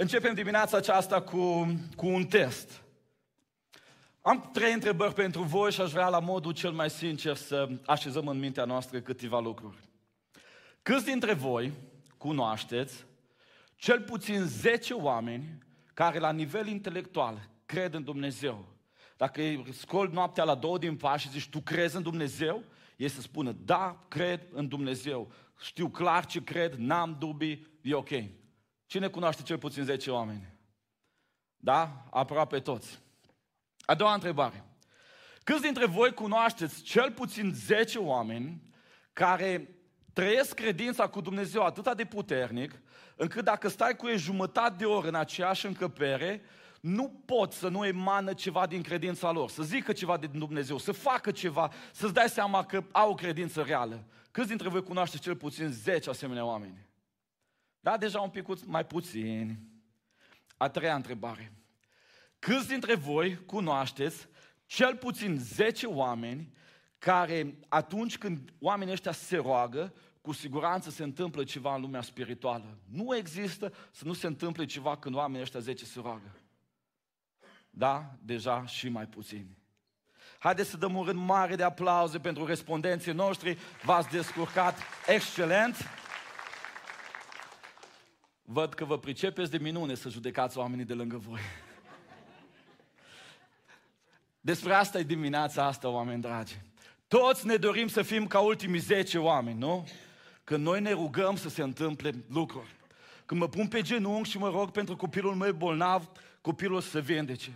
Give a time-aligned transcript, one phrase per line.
[0.00, 2.82] Începem dimineața aceasta cu, cu un test.
[4.20, 8.28] Am trei întrebări pentru voi și aș vrea la modul cel mai sincer să așezăm
[8.28, 9.76] în mintea noastră câteva lucruri.
[10.82, 11.72] Câți dintre voi
[12.16, 13.06] cunoașteți
[13.76, 15.58] cel puțin 10 oameni
[15.94, 18.68] care la nivel intelectual cred în Dumnezeu?
[19.16, 22.62] Dacă scoli noaptea la două din pas și zici, tu crezi în Dumnezeu?
[22.96, 25.32] Ei să spună, da, cred în Dumnezeu.
[25.58, 28.10] Știu clar ce cred, n-am dubii, e ok.
[28.90, 30.52] Cine cunoaște cel puțin 10 oameni?
[31.56, 32.04] Da?
[32.10, 32.98] Aproape toți.
[33.80, 34.64] A doua întrebare.
[35.44, 38.62] Câți dintre voi cunoașteți cel puțin 10 oameni
[39.12, 39.76] care
[40.12, 42.80] trăiesc credința cu Dumnezeu atât de puternic,
[43.16, 46.42] încât dacă stai cu ei jumătate de oră în aceeași încăpere,
[46.80, 50.92] nu pot să nu emană ceva din credința lor, să zică ceva din Dumnezeu, să
[50.92, 54.04] facă ceva, să-ți dai seama că au o credință reală.
[54.30, 56.89] Câți dintre voi cunoașteți cel puțin 10 asemenea oameni?
[57.80, 59.58] Da, deja un pic mai puțini.
[60.56, 61.52] A treia întrebare.
[62.38, 64.28] Câți dintre voi cunoașteți
[64.66, 66.52] cel puțin 10 oameni
[66.98, 72.78] care atunci când oamenii ăștia se roagă, cu siguranță se întâmplă ceva în lumea spirituală.
[72.90, 76.36] Nu există să nu se întâmple ceva când oamenii ăștia 10 se roagă.
[77.70, 79.58] Da, deja și mai puțini.
[80.38, 83.58] Haideți să dăm un rând mare de aplauze pentru respondenții noștri.
[83.84, 85.76] V-ați descurcat excelent.
[88.52, 91.40] Văd că vă pricepeți de minune să judecați oamenii de lângă voi.
[94.40, 96.60] Despre asta e dimineața asta, oameni dragi.
[97.08, 99.88] Toți ne dorim să fim ca ultimii 10 oameni, nu?
[100.44, 102.74] Când noi ne rugăm să se întâmple lucruri.
[103.26, 107.52] Când mă pun pe genunchi și mă rog pentru copilul meu bolnav, copilul să vindece.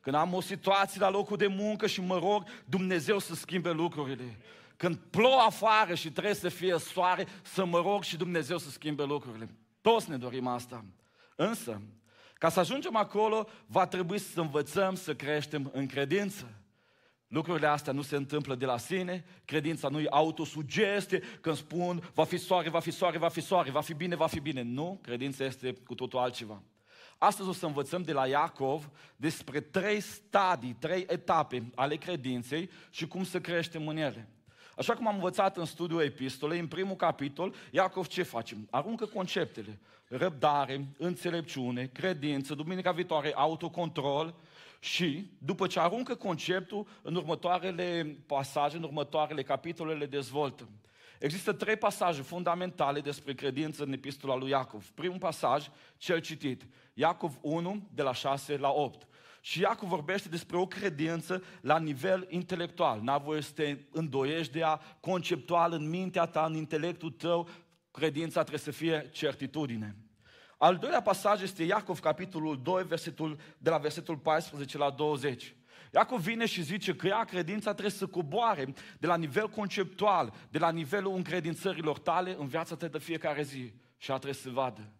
[0.00, 4.38] Când am o situație la locul de muncă și mă rog Dumnezeu să schimbe lucrurile.
[4.76, 9.04] Când plouă afară și trebuie să fie soare, să mă rog și Dumnezeu să schimbe
[9.04, 9.48] lucrurile.
[9.84, 10.84] Toți ne dorim asta.
[11.36, 11.80] Însă,
[12.34, 16.52] ca să ajungem acolo, va trebui să învățăm să creștem în credință.
[17.26, 22.24] Lucrurile astea nu se întâmplă de la sine, credința nu e autosugestie, când spun va
[22.24, 24.62] fi soare, va fi soare, va fi soare, va fi bine, va fi bine.
[24.62, 26.62] Nu, credința este cu totul altceva.
[27.18, 33.06] Astăzi o să învățăm de la Iacov despre trei stadii, trei etape ale credinței și
[33.06, 34.28] cum să creștem în ele.
[34.76, 38.56] Așa cum am învățat în studiul epistolei, în primul capitol, Iacov ce face?
[38.70, 39.78] Aruncă conceptele.
[40.08, 44.34] Răbdare, înțelepciune, credință, duminica viitoare, autocontrol
[44.80, 50.68] și, după ce aruncă conceptul, în următoarele pasaje, în următoarele capitole, le dezvoltă.
[51.18, 54.90] Există trei pasaje fundamentale despre credință în epistola lui Iacov.
[54.94, 59.06] Primul pasaj, cel citit, Iacov 1, de la 6 la 8.
[59.46, 63.00] Și Iacov vorbește despre o credință la nivel intelectual.
[63.00, 67.48] N-a voie să te îndoiești de ea conceptual în mintea ta, în intelectul tău.
[67.90, 69.96] Credința trebuie să fie certitudine.
[70.58, 75.54] Al doilea pasaj este Iacov, capitolul 2, versetul, de la versetul 14 la 20.
[75.92, 80.58] Iacov vine și zice că ea, credința, trebuie să coboare de la nivel conceptual, de
[80.58, 83.72] la nivelul încredințărilor tale în viața ta de fiecare zi.
[83.96, 84.92] Și ea trebuie să vadă.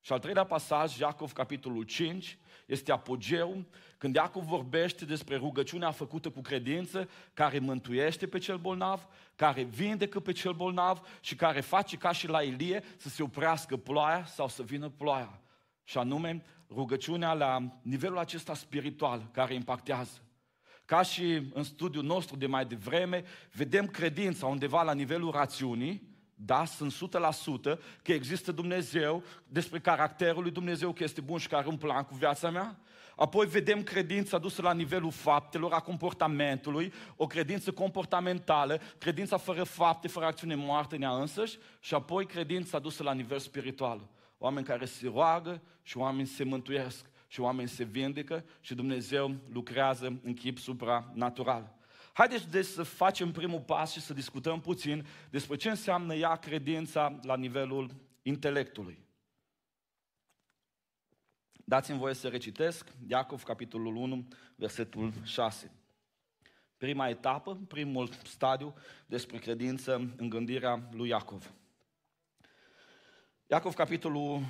[0.00, 3.64] Și al treilea pasaj, Iacov, capitolul 5, este apogeu,
[3.98, 9.06] când Iacov vorbește despre rugăciunea făcută cu credință, care mântuiește pe cel bolnav,
[9.36, 13.76] care vindecă pe cel bolnav și care face ca și la Ilie să se oprească
[13.76, 15.40] ploaia sau să vină ploaia.
[15.84, 20.20] Și anume, rugăciunea la nivelul acesta spiritual care impactează.
[20.84, 26.64] Ca și în studiul nostru de mai devreme, vedem credința undeva la nivelul rațiunii, da,
[26.64, 31.68] sunt 100% că există Dumnezeu, despre caracterul lui Dumnezeu, că este bun și că are
[31.68, 32.78] un plan cu viața mea.
[33.16, 40.08] Apoi vedem credința dusă la nivelul faptelor, a comportamentului, o credință comportamentală, credința fără fapte,
[40.08, 44.08] fără acțiune moartă în ea însăși, și apoi credința dusă la nivel spiritual.
[44.38, 50.20] Oameni care se roagă și oameni se mântuiesc și oameni se vindecă și Dumnezeu lucrează
[50.22, 51.75] în chip supranatural.
[52.16, 57.18] Haideți deci să facem primul pas și să discutăm puțin despre ce înseamnă ea credința
[57.22, 57.90] la nivelul
[58.22, 59.04] intelectului.
[61.52, 65.72] Dați-mi voie să recitesc Iacov, capitolul 1, versetul 6.
[66.76, 68.74] Prima etapă, primul stadiu
[69.06, 71.52] despre credință în gândirea lui Iacov.
[73.46, 74.42] Iacov, capitolul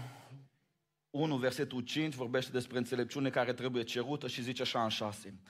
[1.11, 5.41] 1, versetul 5, vorbește despre înțelepciune care trebuie cerută și zice așa în 6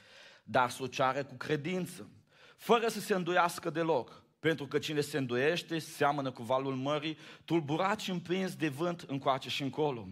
[0.49, 2.09] dar să o ceară cu credință,
[2.57, 4.25] fără să se îndoiască deloc.
[4.41, 9.49] Pentru că cine se îndoiește, seamănă cu valul mării, tulburat și împins de vânt încoace
[9.49, 10.09] și încolo.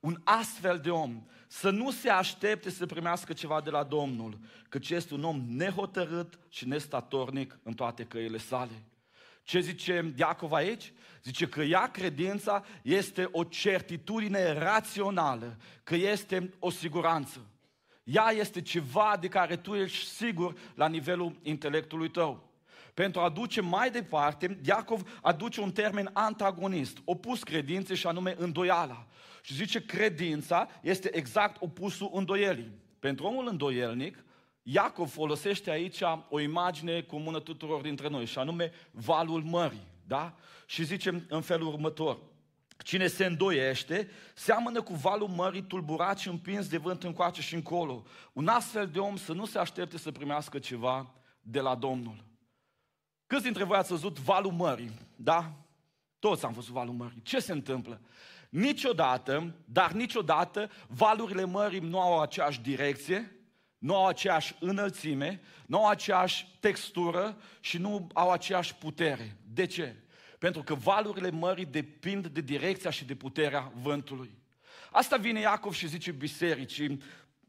[0.00, 4.38] Un astfel de om să nu se aștepte să primească ceva de la Domnul,
[4.68, 8.82] căci este un om nehotărât și nestatornic în toate căile sale.
[9.42, 10.92] Ce zice Iacov aici?
[11.22, 17.46] Zice că ea, credința, este o certitudine rațională, că este o siguranță.
[18.06, 22.50] Ea este ceva de care tu ești sigur la nivelul intelectului tău.
[22.94, 29.06] Pentru a duce mai departe, Iacov aduce un termen antagonist, opus credinței și anume îndoiala.
[29.42, 32.70] Și zice credința este exact opusul îndoielii.
[32.98, 34.24] Pentru omul îndoielnic,
[34.62, 39.86] Iacov folosește aici o imagine comună tuturor dintre noi, și anume valul mării.
[40.06, 40.34] Da?
[40.66, 42.18] Și zice în felul următor.
[42.82, 48.04] Cine se îndoiește, seamănă cu valul mării tulburat și împins de vânt încoace și încolo.
[48.32, 52.24] Un astfel de om să nu se aștepte să primească ceva de la Domnul.
[53.26, 54.90] Câți dintre voi ați văzut valul mării?
[55.16, 55.52] Da?
[56.18, 57.22] Toți am văzut valul mării.
[57.22, 58.00] Ce se întâmplă?
[58.48, 63.36] Niciodată, dar niciodată, valurile mării nu au aceeași direcție,
[63.78, 69.36] nu au aceeași înălțime, nu au aceeași textură și nu au aceeași putere.
[69.52, 69.96] De ce?
[70.46, 74.30] Pentru că valurile mării depind de direcția și de puterea vântului.
[74.90, 77.02] Asta vine Iacov și zice bisericii,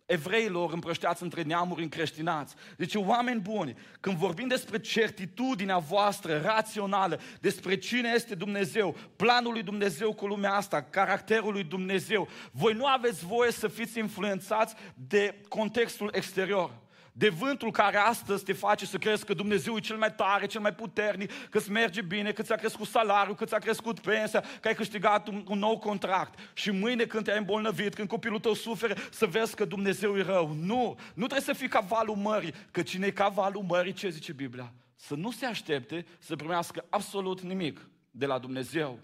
[0.05, 2.55] evreilor împrășteați între neamuri încreștinați.
[2.77, 9.63] Deci, oameni buni, când vorbim despre certitudinea voastră rațională, despre cine este Dumnezeu, planul lui
[9.63, 15.35] Dumnezeu cu lumea asta, caracterul lui Dumnezeu, voi nu aveți voie să fiți influențați de
[15.47, 16.86] contextul exterior
[17.17, 20.61] de vântul care astăzi te face să crezi că Dumnezeu e cel mai tare, cel
[20.61, 24.67] mai puternic, că îți merge bine, că ți-a crescut salariul, că ți-a crescut pensia, că
[24.67, 26.39] ai câștigat un, un nou contract.
[26.53, 30.55] Și mâine când te-ai îmbolnăvit, când copilul tău suferă, să vezi că Dumnezeu e rău.
[30.61, 30.97] Nu!
[31.13, 34.33] Nu trebuie să fii ca valul mării, că cine e ca valul mării, ce zice
[34.33, 34.73] Biblia?
[34.95, 38.99] Să nu se aștepte să primească absolut nimic de la Dumnezeu.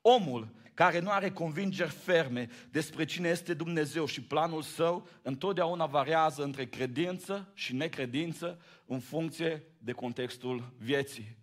[0.00, 0.48] Omul
[0.78, 6.64] care nu are convingeri ferme despre cine este Dumnezeu și planul său, întotdeauna variază între
[6.66, 11.36] credință și necredință în funcție de contextul vieții.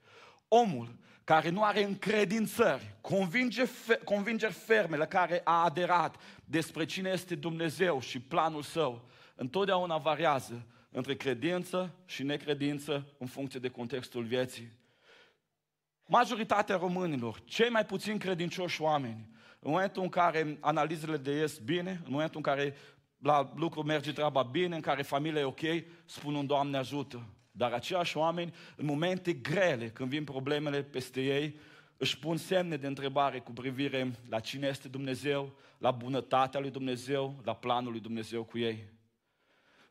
[0.48, 3.64] Omul care nu are încredințări, convinge,
[4.04, 6.16] convingeri ferme la care a aderat
[6.46, 13.60] despre cine este Dumnezeu și planul său, întotdeauna variază între credință și necredință în funcție
[13.60, 14.84] de contextul vieții.
[16.08, 19.30] Majoritatea românilor, cei mai puțin credincioși oameni,
[19.60, 22.76] în momentul în care analizele de ies bine, în momentul în care
[23.18, 25.62] la lucru merge treaba bine, în care familia e ok,
[26.06, 27.28] spun un Doamne ajută.
[27.52, 31.60] Dar aceiași oameni, în momente grele, când vin problemele peste ei,
[31.98, 37.42] își pun semne de întrebare cu privire la cine este Dumnezeu, la bunătatea lui Dumnezeu,
[37.44, 38.94] la planul lui Dumnezeu cu ei.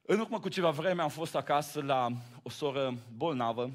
[0.03, 2.09] În urmă cu ceva vreme am fost acasă la
[2.43, 3.71] o soră bolnavă,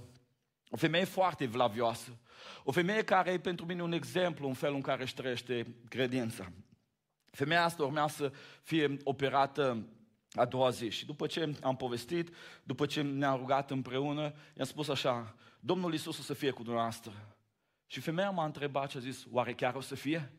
[0.70, 2.18] o femeie foarte vlavioasă,
[2.64, 6.52] o femeie care e pentru mine un exemplu în felul în care își trăiește credința.
[7.32, 8.32] Femeia asta urmea să
[8.62, 9.88] fie operată
[10.34, 14.88] a doua zi și după ce am povestit, după ce ne-am rugat împreună, i-am spus
[14.88, 17.38] așa, Domnul Iisus o să fie cu dumneavoastră.
[17.88, 20.32] Și femeia m-a întrebat și a zis, oare chiar o să fie?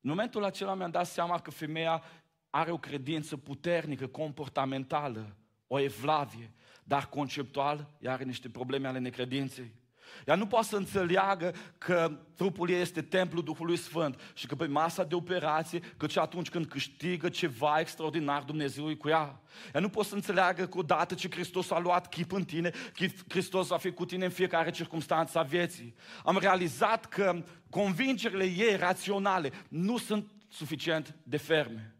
[0.00, 2.02] În momentul acela mi-am dat seama că femeia
[2.50, 6.52] are o credință puternică, comportamentală, o evlavie,
[6.84, 9.72] dar conceptual ea are niște probleme ale necredinței.
[10.26, 14.66] Ea nu poate să înțeleagă că trupul ei este templul Duhului Sfânt și că pe
[14.66, 19.40] masa de operație, că și atunci când câștigă ceva extraordinar, Dumnezeu e cu ea.
[19.74, 22.70] Ea nu poate să înțeleagă că odată ce Hristos a luat chip în tine,
[23.28, 25.94] Hristos a fi cu tine în fiecare circunstanță a vieții.
[26.24, 31.93] Am realizat că convingerile ei raționale nu sunt suficient de ferme.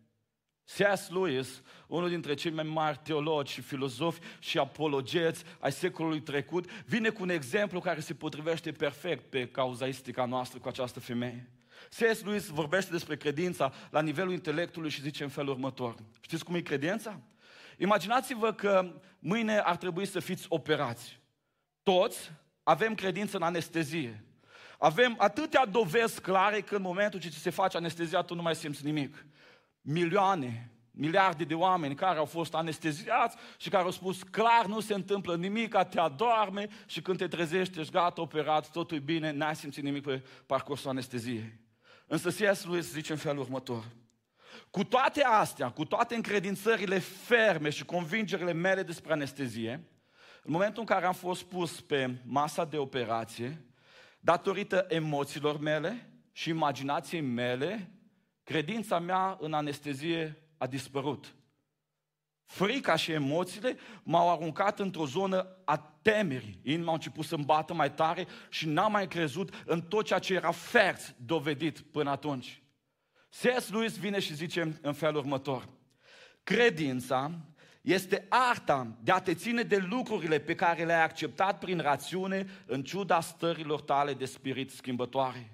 [0.64, 1.08] C.S.
[1.08, 7.08] Lewis, unul dintre cei mai mari teologi și filozofi și apologeți ai secolului trecut, vine
[7.08, 11.50] cu un exemplu care se potrivește perfect pe cauzaistica noastră cu această femeie.
[11.88, 12.22] C.S.
[12.22, 15.94] Lewis vorbește despre credința la nivelul intelectului și zice în felul următor.
[16.20, 17.20] Știți cum e credința?
[17.78, 21.20] Imaginați-vă că mâine ar trebui să fiți operați.
[21.82, 24.24] Toți avem credință în anestezie.
[24.78, 28.54] Avem atâtea dovezi clare că în momentul ce ți se face anestezia, tu nu mai
[28.54, 29.26] simți nimic
[29.84, 34.94] milioane, miliarde de oameni care au fost anesteziați și care au spus clar nu se
[34.94, 39.56] întâmplă nimic, te adorme și când te trezești ești gata, operat, totul e bine, n-ai
[39.56, 41.60] simțit nimic pe parcursul anesteziei.
[42.06, 42.64] Însă C.S.
[42.64, 43.84] Lewis zice în felul următor.
[44.70, 49.88] Cu toate astea, cu toate încredințările ferme și convingerile mele despre anestezie,
[50.42, 53.64] în momentul în care am fost pus pe masa de operație,
[54.20, 57.93] datorită emoțiilor mele și imaginației mele,
[58.44, 61.34] credința mea în anestezie a dispărut.
[62.44, 66.60] Frica și emoțiile m-au aruncat într-o zonă a temerii.
[66.62, 70.34] Inima a început să-mi bată mai tare și n-am mai crezut în tot ceea ce
[70.34, 72.62] era fert dovedit până atunci.
[73.28, 73.70] C.S.
[73.70, 75.68] Lewis vine și zice în felul următor.
[76.42, 77.30] Credința
[77.80, 82.82] este arta de a te ține de lucrurile pe care le-ai acceptat prin rațiune în
[82.82, 85.53] ciuda stărilor tale de spirit schimbătoare.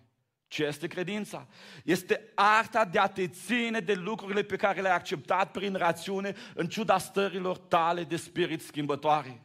[0.51, 1.47] Ce este credința?
[1.85, 6.69] Este arta de a te ține de lucrurile pe care le-ai acceptat prin rațiune în
[6.69, 9.41] ciuda stărilor tale de spirit schimbătoare.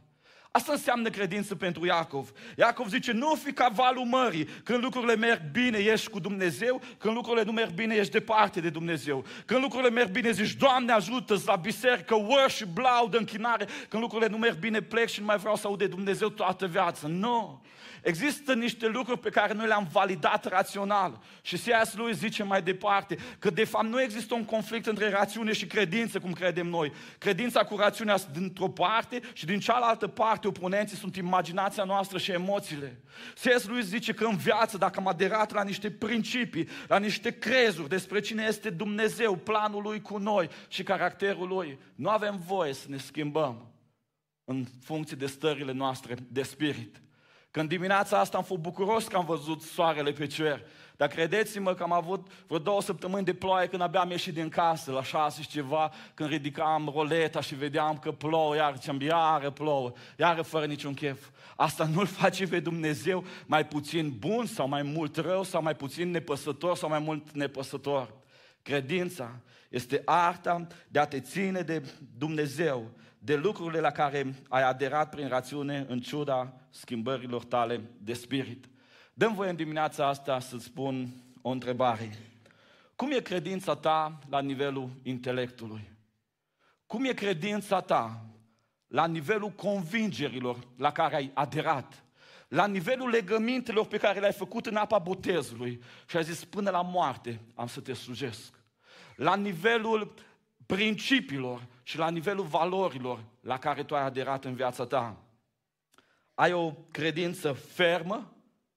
[0.55, 2.31] Asta înseamnă credință pentru Iacov.
[2.57, 4.45] Iacov zice, nu fi ca valul mării.
[4.63, 6.81] Când lucrurile merg bine, ești cu Dumnezeu.
[6.97, 9.25] Când lucrurile nu merg bine, ești departe de Dumnezeu.
[9.45, 13.67] Când lucrurile merg bine, zici, Doamne ajută la biserică, worship, laudă, închinare.
[13.89, 16.65] Când lucrurile nu merg bine, plec și nu mai vreau să aud de Dumnezeu toată
[16.65, 17.07] viața.
[17.07, 17.17] Nu!
[17.17, 17.59] No.
[18.05, 21.19] Există niște lucruri pe care noi le-am validat rațional.
[21.41, 21.95] Și C.S.
[21.95, 26.19] lui zice mai departe că de fapt nu există un conflict între rațiune și credință,
[26.19, 26.93] cum credem noi.
[27.17, 32.31] Credința cu rațiunea sunt dintr-o parte și din cealaltă parte oponenții sunt imaginația noastră și
[32.31, 33.03] emoțiile.
[33.33, 33.65] C.S.
[33.65, 38.19] lui zice că în viață, dacă am aderat la niște principii, la niște crezuri despre
[38.19, 42.97] cine este Dumnezeu, planul lui cu noi și caracterul lui, nu avem voie să ne
[42.97, 43.71] schimbăm
[44.43, 47.01] în funcție de stările noastre de spirit.
[47.51, 50.65] Când dimineața asta am fost bucuros că am văzut soarele pe cer.
[50.97, 54.49] Dar credeți-mă că am avut vreo două săptămâni de ploaie când abia am ieșit din
[54.49, 59.49] casă, la șase și ceva, când ridicam roleta și vedeam că plouă, iar ziceam, iară
[59.49, 61.29] plouă, iară fără niciun chef.
[61.55, 66.11] Asta nu-l face pe Dumnezeu mai puțin bun sau mai mult rău sau mai puțin
[66.11, 68.13] nepăsător sau mai mult nepăsător.
[68.61, 75.09] Credința este arta de a te ține de Dumnezeu de lucrurile la care ai aderat
[75.09, 78.65] prin rațiune în ciuda schimbărilor tale de spirit.
[79.17, 81.09] Dăm voie în dimineața asta să-ți spun
[81.41, 82.17] o întrebare.
[82.95, 85.91] Cum e credința ta la nivelul intelectului?
[86.85, 88.25] Cum e credința ta
[88.87, 92.03] la nivelul convingerilor la care ai aderat?
[92.47, 96.81] La nivelul legămintelor pe care le-ai făcut în apa botezului și ai zis până la
[96.81, 98.53] moarte am să te slujesc.
[99.15, 100.13] La nivelul
[100.65, 105.17] principiilor și la nivelul valorilor la care tu ai aderat în viața ta.
[106.33, 108.34] Ai o credință fermă,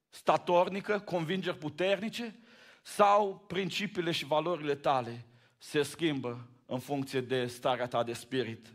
[0.09, 2.35] statornică, convingeri puternice
[2.81, 5.25] sau principiile și valorile tale
[5.57, 8.67] se schimbă în funcție de starea ta de spirit.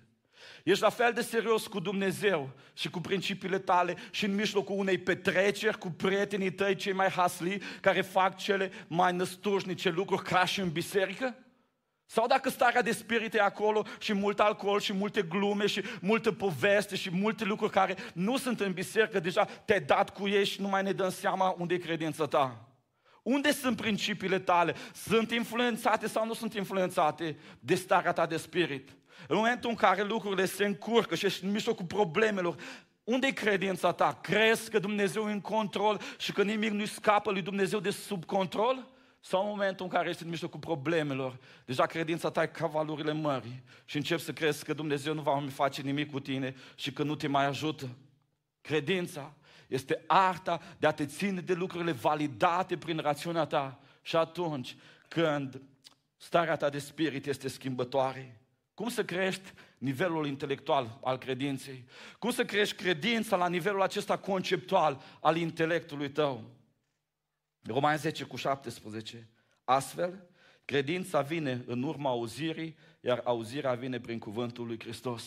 [0.62, 4.98] Ești la fel de serios cu Dumnezeu și cu principiile tale și în mijlocul unei
[4.98, 10.60] petreceri cu prietenii tăi cei mai hasli care fac cele mai năstrușnice lucruri ca și
[10.60, 11.43] în biserică?
[12.06, 16.32] Sau dacă starea de spirit e acolo și mult alcool și multe glume și multă
[16.32, 20.60] poveste și multe lucruri care nu sunt în biserică, deja te-ai dat cu ei și
[20.60, 22.68] nu mai ne dăm seama unde e credința ta.
[23.22, 24.74] Unde sunt principiile tale?
[24.94, 28.90] Sunt influențate sau nu sunt influențate de starea ta de spirit?
[29.28, 32.56] În momentul în care lucrurile se încurcă și ești în mijlocul problemelor,
[33.04, 34.18] unde e credința ta?
[34.22, 38.24] Crezi că Dumnezeu e în control și că nimic nu scapă lui Dumnezeu de sub
[38.24, 38.93] control?
[39.26, 43.12] Sau în momentul în care ești în mijlocul problemelor, deja credința ta e ca valurile
[43.12, 46.92] mării și începi să crezi că Dumnezeu nu va mai face nimic cu tine și
[46.92, 47.88] că nu te mai ajută.
[48.60, 49.34] Credința
[49.68, 54.76] este arta de a te ține de lucrurile validate prin rațiunea ta și atunci
[55.08, 55.60] când
[56.16, 58.40] starea ta de spirit este schimbătoare.
[58.74, 61.84] Cum să crești nivelul intelectual al credinței?
[62.18, 66.50] Cum să crești credința la nivelul acesta conceptual al intelectului tău?
[67.66, 69.28] Romani 10 cu 17.
[69.64, 70.28] Astfel,
[70.64, 75.24] credința vine în urma auzirii, iar auzirea vine prin cuvântul lui Hristos.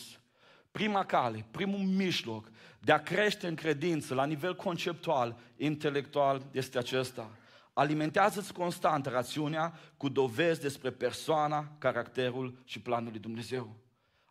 [0.70, 7.30] Prima cale, primul mijloc de a crește în credință la nivel conceptual, intelectual, este acesta.
[7.72, 13.76] Alimentează-ți constant rațiunea cu dovezi despre persoana, caracterul și planul lui Dumnezeu.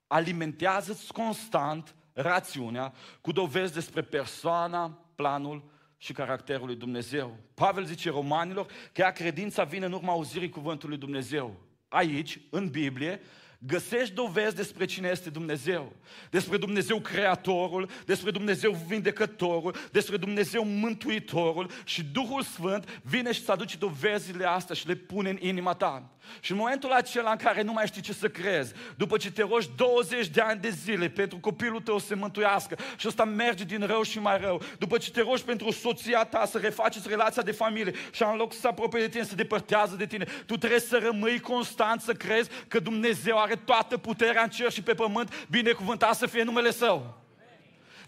[0.07, 5.63] Alimentează-ți constant rațiunea cu dovezi despre persoana, planul
[5.97, 7.37] și caracterul lui Dumnezeu.
[7.53, 11.55] Pavel zice romanilor că ea credința vine în urma auzirii cuvântului Dumnezeu.
[11.87, 13.21] Aici, în Biblie,
[13.59, 15.93] găsești dovezi despre cine este Dumnezeu.
[16.29, 23.51] Despre Dumnezeu Creatorul, despre Dumnezeu Vindecătorul, despre Dumnezeu Mântuitorul și Duhul Sfânt vine și îți
[23.51, 26.16] aduce dovezile astea și le pune în inima ta.
[26.39, 29.41] Și în momentul acela în care nu mai știi ce să crezi, după ce te
[29.41, 33.63] rogi 20 de ani de zile pentru copilul tău să se mântuiască și ăsta merge
[33.63, 37.41] din rău și mai rău, după ce te rogi pentru soția ta să refaceți relația
[37.41, 40.57] de familie și în loc să se apropie de tine, să depărtează de tine, tu
[40.57, 44.93] trebuie să rămâi constant să crezi că Dumnezeu are toată puterea în cer și pe
[44.93, 47.26] pământ, binecuvântat să fie numele Său.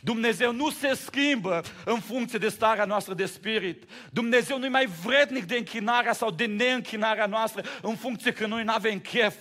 [0.02, 3.84] Dumnezeu nu se schimbă în funcție de starea noastră de spirit.
[4.12, 8.64] Dumnezeu nu e mai vrednic de închinarea sau de neînchinarea noastră în funcție că noi
[8.64, 9.36] nu avem chef.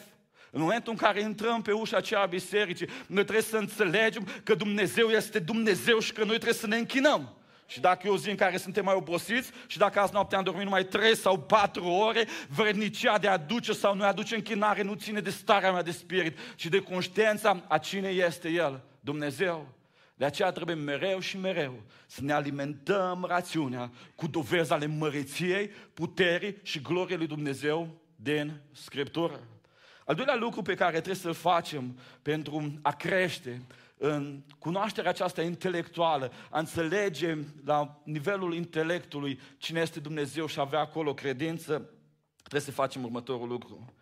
[0.50, 4.54] În momentul în care intrăm pe ușa aceea a bisericii, noi trebuie să înțelegem că
[4.54, 7.32] Dumnezeu este Dumnezeu și că noi trebuie să ne închinăm.
[7.66, 10.42] Și dacă e o zi în care suntem mai obosiți și dacă azi noapte am
[10.42, 14.94] dormit numai 3 sau 4 ore, vrednicia de a aduce sau nu aduce închinare nu
[14.94, 19.77] ține de starea mea de spirit, ci de conștiința a cine este El, Dumnezeu.
[20.18, 26.56] De aceea trebuie mereu și mereu să ne alimentăm rațiunea cu dovezi ale măreției, puterii
[26.62, 29.40] și gloriei lui Dumnezeu din Scriptură.
[30.04, 33.62] Al doilea lucru pe care trebuie să-l facem pentru a crește
[33.96, 41.14] în cunoașterea aceasta intelectuală, a înțelege la nivelul intelectului cine este Dumnezeu și avea acolo
[41.14, 41.90] credință,
[42.36, 43.94] trebuie să facem următorul lucru.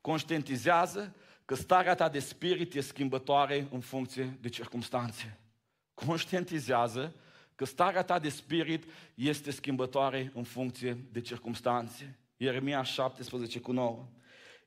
[0.00, 1.14] Conștientizează
[1.44, 5.36] că starea ta de spirit e schimbătoare în funcție de circumstanțe.
[5.94, 7.14] Conștientizează
[7.54, 8.84] că starea ta de spirit
[9.14, 12.18] este schimbătoare în funcție de circumstanțe.
[12.36, 14.08] Ieremia 17 cu 9.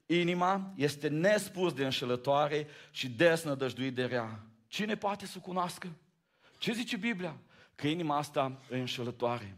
[0.06, 4.46] Inima este nespus de înșelătoare și desnădăjduit de rea.
[4.68, 5.96] Cine poate să cunoască?
[6.58, 7.38] Ce zice Biblia?
[7.76, 9.58] Că inima asta e înșelătoare.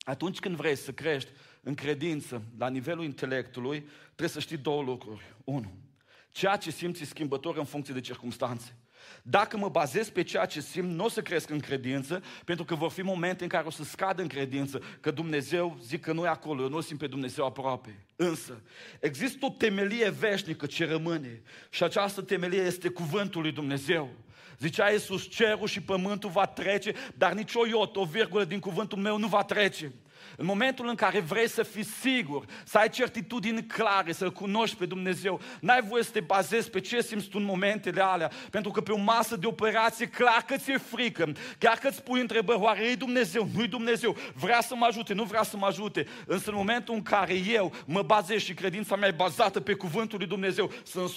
[0.00, 1.30] Atunci când vrei să crești
[1.62, 5.34] în credință, la nivelul intelectului, trebuie să știi două lucruri.
[5.44, 5.72] Unu,
[6.30, 8.76] ceea ce simți e schimbător în funcție de circunstanțe.
[9.22, 12.74] Dacă mă bazez pe ceea ce simt, nu o să cresc în credință, pentru că
[12.74, 16.24] vor fi momente în care o să scad în credință, că Dumnezeu, zic că nu
[16.24, 18.04] e acolo, eu nu simt pe Dumnezeu aproape.
[18.16, 18.62] Însă,
[19.00, 24.10] există o temelie veșnică ce rămâne și această temelie este cuvântul lui Dumnezeu.
[24.58, 28.98] Zicea Iisus, cerul și pământul va trece, dar nici o iot, o virgulă din cuvântul
[28.98, 29.92] meu nu va trece.
[30.40, 34.86] În momentul în care vrei să fii sigur, să ai certitudini clare, să-L cunoști pe
[34.86, 38.80] Dumnezeu, n-ai voie să te bazezi pe ce simți tu în momentele alea, pentru că
[38.80, 42.84] pe o masă de operație clar că ți-e frică, chiar că îți pui întrebări, oare
[42.84, 46.56] e Dumnezeu, nu-i Dumnezeu, vrea să mă ajute, nu vrea să mă ajute, însă în
[46.56, 50.70] momentul în care eu mă bazez și credința mea e bazată pe cuvântul lui Dumnezeu,
[50.84, 51.10] sunt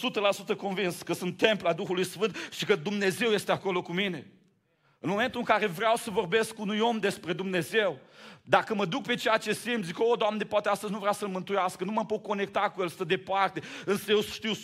[0.54, 4.28] 100% convins că sunt templa Duhului Sfânt și că Dumnezeu este acolo cu mine.
[5.04, 8.00] În momentul în care vreau să vorbesc cu unui om despre Dumnezeu,
[8.44, 11.28] dacă mă duc pe ceea ce simt, zic, o, Doamne, poate astăzi nu vrea să-L
[11.28, 14.56] mântuiască, nu mă pot conecta cu El, stă departe, însă eu știu 100%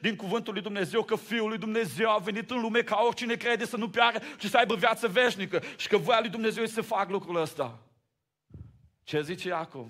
[0.00, 3.64] din cuvântul lui Dumnezeu că Fiul lui Dumnezeu a venit în lume ca oricine crede
[3.64, 6.86] să nu piară, ci să aibă viață veșnică și că voia lui Dumnezeu este să
[6.86, 7.78] fac lucrul ăsta.
[9.02, 9.88] Ce zice Iacov?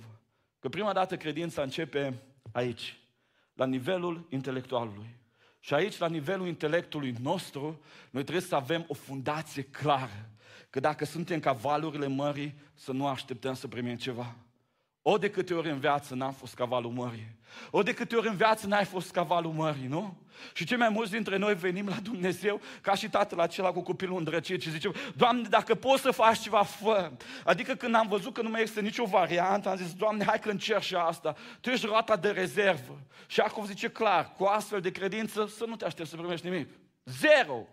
[0.58, 2.22] Că prima dată credința începe
[2.52, 2.98] aici,
[3.52, 5.16] la nivelul intelectualului.
[5.66, 7.80] Și aici, la nivelul intelectului nostru,
[8.10, 10.30] noi trebuie să avem o fundație clară.
[10.70, 14.36] Că dacă suntem ca valurile mării, să nu așteptăm să primim ceva.
[15.08, 17.36] O de câte ori în viață n-am fost cavalul mării.
[17.70, 20.16] O de câte ori în viață n-ai fost cavalul mării, nu?
[20.52, 24.18] Și cei mai mulți dintre noi venim la Dumnezeu ca și tatăl acela cu copilul
[24.18, 27.10] îndrăcit și zicem, Doamne, dacă poți să faci ceva, fă.
[27.44, 30.50] Adică când am văzut că nu mai există nicio variantă, am zis, Doamne, hai că
[30.50, 31.36] încerc și asta.
[31.60, 33.00] Tu ești roata de rezervă.
[33.26, 36.68] Și acum zice clar, cu astfel de credință să nu te aștepți să primești nimic.
[37.04, 37.66] Zero.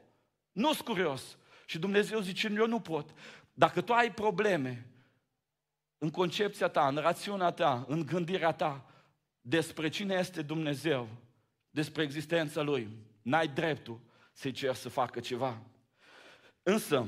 [0.52, 1.38] Nu-s curios.
[1.66, 3.10] Și Dumnezeu zice, eu nu pot.
[3.54, 4.88] Dacă tu ai probleme
[6.04, 8.86] în concepția ta, în rațiunea ta, în gândirea ta
[9.42, 11.08] despre cine este Dumnezeu,
[11.70, 12.88] despre existența Lui,
[13.22, 14.00] n-ai dreptul
[14.34, 15.62] să-i cer să facă ceva.
[16.64, 17.08] Însă,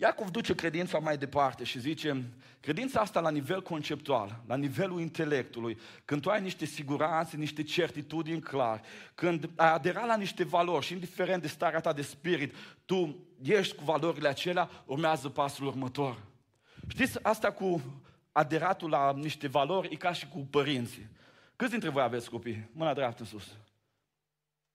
[0.00, 2.24] Iacov duce credința mai departe și zice,
[2.60, 8.40] credința asta la nivel conceptual, la nivelul intelectului, când tu ai niște siguranțe, niște certitudini
[8.40, 8.80] clar,
[9.14, 13.74] când ai aderat la niște valori și indiferent de starea ta de spirit, tu ești
[13.74, 16.28] cu valorile acelea, urmează pasul următor.
[16.90, 17.82] Știți, asta cu
[18.32, 21.08] aderatul la niște valori e ca și cu părinții.
[21.56, 22.68] Câți dintre voi aveți copii?
[22.72, 23.44] Mâna dreaptă în sus.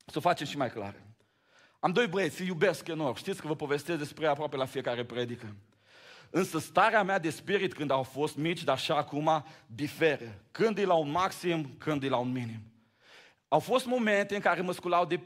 [0.06, 0.96] Să o facem și mai clar.
[1.80, 3.16] Am doi băieți, îi iubesc enorm.
[3.16, 5.56] Știți că vă povestesc despre aproape la fiecare predică.
[6.30, 10.42] Însă starea mea de spirit când au fost mici, dar și acum, diferă.
[10.52, 12.60] Când e la un maxim, când e la un minim.
[13.48, 15.22] Au fost momente în care mă sculau de 4-5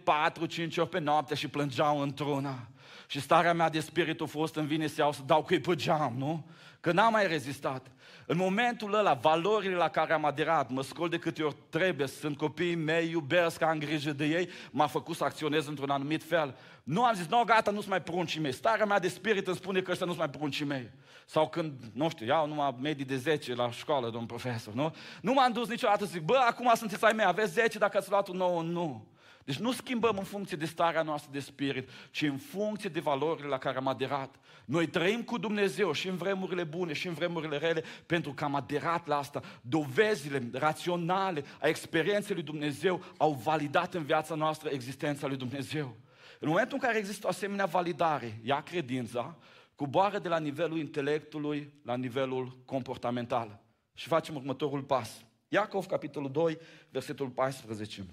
[0.78, 2.67] ori pe noapte și plângeau într-una.
[3.12, 5.76] Și starea mea de spirit a fost în vine să iau să dau cu pe
[5.76, 6.45] geam, nu?
[6.80, 7.91] Că n-am mai rezistat.
[8.26, 12.38] În momentul ăla, valorile la care am aderat, mă scol de câte ori trebuie, sunt
[12.38, 16.56] copiii mei, iubesc, am grijă de ei, m-a făcut să acționez într-un anumit fel.
[16.84, 18.54] Nu am zis, nu, gata, nu-s mai pruncii mei.
[18.54, 20.89] Starea mea de spirit îmi spune că ăștia nu-s mai pruncii mei.
[21.26, 24.95] Sau când, nu știu, iau numai medii de 10 la școală, domn profesor, nu?
[25.22, 28.10] Nu m-am dus niciodată să zic, bă, acum sunteți ai mei, aveți 10 dacă ați
[28.10, 29.08] luat un nou, nu.
[29.49, 33.47] Deci nu schimbăm în funcție de starea noastră de spirit, ci în funcție de valorile
[33.47, 34.35] la care am aderat.
[34.65, 38.55] Noi trăim cu Dumnezeu și în vremurile bune și în vremurile rele, pentru că am
[38.55, 39.41] aderat la asta.
[39.62, 45.95] Dovezile raționale a experienței lui Dumnezeu au validat în viața noastră existența lui Dumnezeu.
[46.39, 49.38] În momentul în care există o asemenea validare, ia credința,
[49.75, 53.62] coboară de la nivelul intelectului la nivelul comportamental.
[53.93, 55.25] Și facem următorul pas.
[55.47, 56.57] Iacov, capitolul 2,
[56.89, 58.05] versetul 14.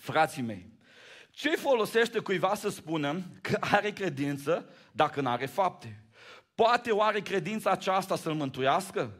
[0.00, 0.68] Frații mei,
[1.30, 6.02] ce folosește cuiva să spună că are credință dacă nu are fapte?
[6.54, 9.12] Poate oare credința aceasta să-l mântuiască?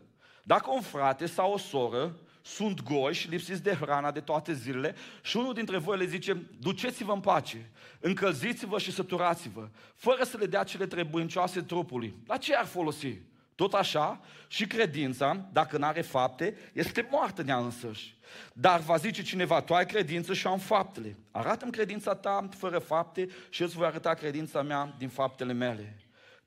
[0.42, 5.36] Dacă un frate sau o soră sunt goși, lipsiți de hrana de toate zilele și
[5.36, 10.62] unul dintre voi le zice, duceți-vă în pace, încălziți-vă și săturați-vă, fără să le dea
[10.62, 12.14] cele trebuincioase trupului.
[12.26, 13.20] La ce ar folosi?
[13.56, 18.16] Tot așa, și credința, dacă nu are fapte, este moartă în ea însăși.
[18.52, 21.16] Dar va zice cineva, tu ai credință și am faptele.
[21.30, 26.00] Arată-mi credința ta fără fapte și îți voi arăta credința mea din faptele mele.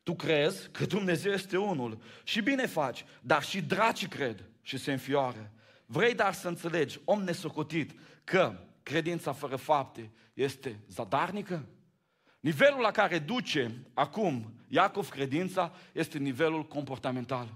[0.04, 4.92] Tu crezi că Dumnezeu este unul și bine faci, dar și dracii cred și se
[4.92, 5.52] înfioară.
[5.86, 11.66] Vrei dar să înțelegi, om nesocotit, că credința fără fapte este zadarnică?
[12.40, 17.54] Nivelul la care duce acum Iacov credința este nivelul comportamental.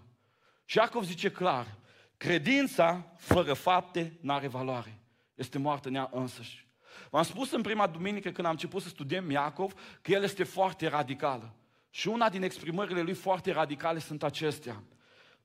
[0.65, 1.77] Și Iacov zice clar,
[2.17, 4.99] credința fără fapte nu are valoare.
[5.35, 6.67] Este moartă în ea însăși.
[7.09, 10.87] V-am spus în prima duminică când am început să studiem Iacov că el este foarte
[10.87, 11.53] radicală.
[11.89, 14.83] Și una din exprimările lui foarte radicale sunt acestea.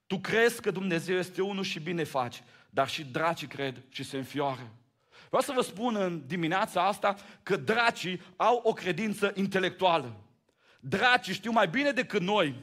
[0.06, 4.16] Tu crezi că Dumnezeu este unul și bine faci, dar și dracii cred și se
[4.16, 4.72] înfioară.
[5.28, 10.16] Vreau să vă spun în dimineața asta că dracii au o credință intelectuală.
[10.80, 12.54] Dracii știu mai bine decât noi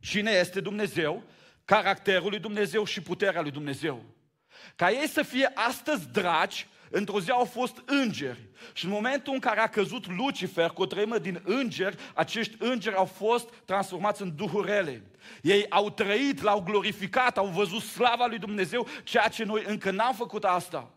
[0.00, 1.22] cine este Dumnezeu,
[1.64, 4.04] caracterul lui Dumnezeu și puterea lui Dumnezeu.
[4.76, 8.48] Ca ei să fie astăzi draci, într-o zi au fost îngeri.
[8.72, 12.96] Și în momentul în care a căzut Lucifer cu o treimă din îngeri, acești îngeri
[12.96, 15.02] au fost transformați în duhuri rele.
[15.42, 20.14] Ei au trăit, l-au glorificat, au văzut slava lui Dumnezeu, ceea ce noi încă n-am
[20.14, 20.90] făcut asta.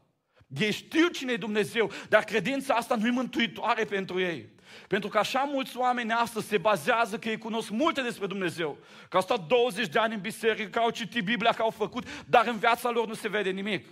[0.47, 4.53] Ei știu cine e Dumnezeu, dar credința asta nu e mântuitoare pentru ei.
[4.87, 8.77] Pentru că așa mulți oameni astăzi se bazează că ei cunosc multe despre Dumnezeu.
[9.09, 12.25] Că au stat 20 de ani în biserică, că au citit Biblia, că au făcut,
[12.27, 13.87] dar în viața lor nu se vede nimic.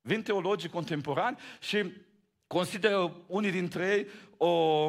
[0.00, 1.92] Vin teologii contemporani și
[2.46, 4.88] consideră unii dintre ei o,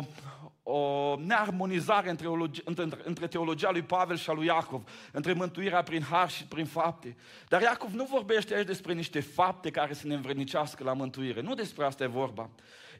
[0.71, 2.27] o nearmonizare între,
[2.63, 6.65] între, între teologia lui Pavel și a lui Iacov, între mântuirea prin har și prin
[6.65, 7.15] fapte.
[7.47, 11.41] Dar Iacov nu vorbește aici despre niște fapte care să ne învrednicească la mântuire.
[11.41, 12.49] Nu despre asta e vorba.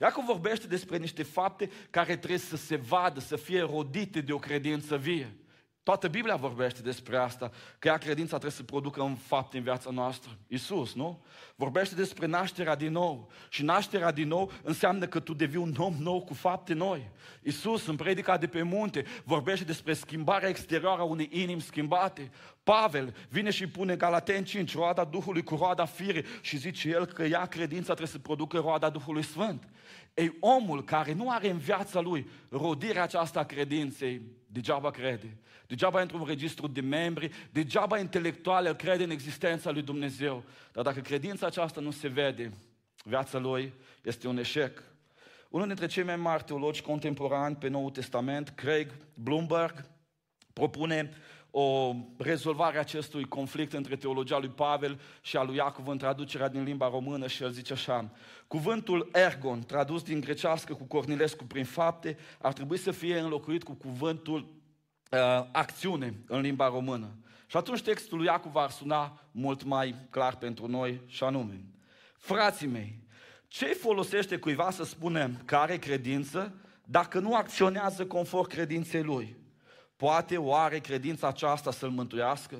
[0.02, 4.38] Iacov vorbește despre niște fapte care trebuie să se vadă, să fie rodite de o
[4.38, 5.34] credință vie.
[5.84, 9.90] Toată Biblia vorbește despre asta, că ea credința trebuie să producă un fapt în viața
[9.90, 10.38] noastră.
[10.48, 11.24] Isus, nu?
[11.56, 13.30] Vorbește despre nașterea din nou.
[13.50, 17.10] Și nașterea din nou înseamnă că tu devii un om nou cu fapte noi.
[17.44, 22.32] Isus, în predica de pe munte, vorbește despre schimbarea exterioară a unei inimi schimbate.
[22.64, 27.24] Pavel vine și pune Galaten 5, roada Duhului cu roada firii și zice el că
[27.24, 29.68] ea credința trebuie să producă roada Duhului Sfânt.
[30.14, 35.38] Ei, omul care nu are în viața lui rodirea aceasta a credinței, degeaba crede.
[35.68, 40.44] Degeaba într-un registru de membri, degeaba intelectual el crede în existența lui Dumnezeu.
[40.72, 42.52] Dar dacă credința aceasta nu se vede,
[43.04, 44.84] viața lui este un eșec.
[45.50, 49.86] Unul dintre cei mai mari teologi contemporani pe Noul Testament, Craig Bloomberg,
[50.54, 51.10] propune
[51.52, 56.48] o rezolvare a acestui conflict între teologia lui Pavel și a lui Iacov în traducerea
[56.48, 58.12] din limba română și el zice așa,
[58.48, 63.74] cuvântul ergon, tradus din grecească cu Cornilescu prin fapte, ar trebui să fie înlocuit cu
[63.74, 65.20] cuvântul uh,
[65.52, 67.16] acțiune în limba română.
[67.48, 71.66] Și atunci textul lui Iacov ar suna mult mai clar pentru noi și anume,
[72.18, 73.08] frații mei,
[73.48, 76.54] ce folosește cuiva să spunem că are credință
[76.86, 79.39] dacă nu acționează conform credinței lui?
[80.00, 82.56] Poate oare credința aceasta să-l mântuiască?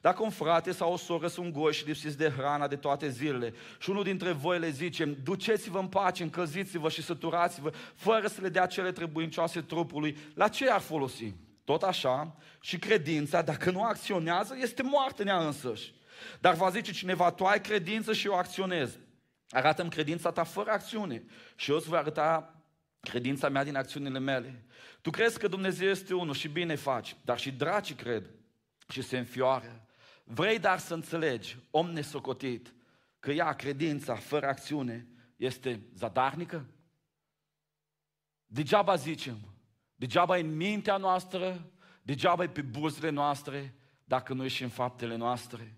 [0.00, 3.54] Dacă un frate sau o soră sunt goși și lipsiți de hrana de toate zilele
[3.78, 8.48] și unul dintre voi le zice, duceți-vă în pace, încălziți-vă și săturați-vă, fără să le
[8.48, 11.34] dea cele trebuincioase trupului, la ce ar folosi?
[11.64, 15.94] Tot așa, și credința, dacă nu acționează, este moartă în ea însăși.
[16.40, 18.98] Dar va zice cineva, tu ai credință și eu acționez.
[19.48, 21.24] Arată-mi credința ta fără acțiune
[21.56, 22.61] și eu îți voi arăta
[23.08, 24.64] credința mea din acțiunile mele.
[25.00, 28.30] Tu crezi că Dumnezeu este unul și bine faci, dar și dracii cred
[28.88, 29.86] și se înfioară.
[30.24, 32.74] Vrei dar să înțelegi, om nesocotit,
[33.18, 36.66] că ea, credința fără acțiune, este zadarnică?
[38.46, 39.38] Degeaba zicem,
[39.94, 41.70] degeaba e în mintea noastră,
[42.02, 45.76] degeaba e pe buzele noastre, dacă nu e și în faptele noastre.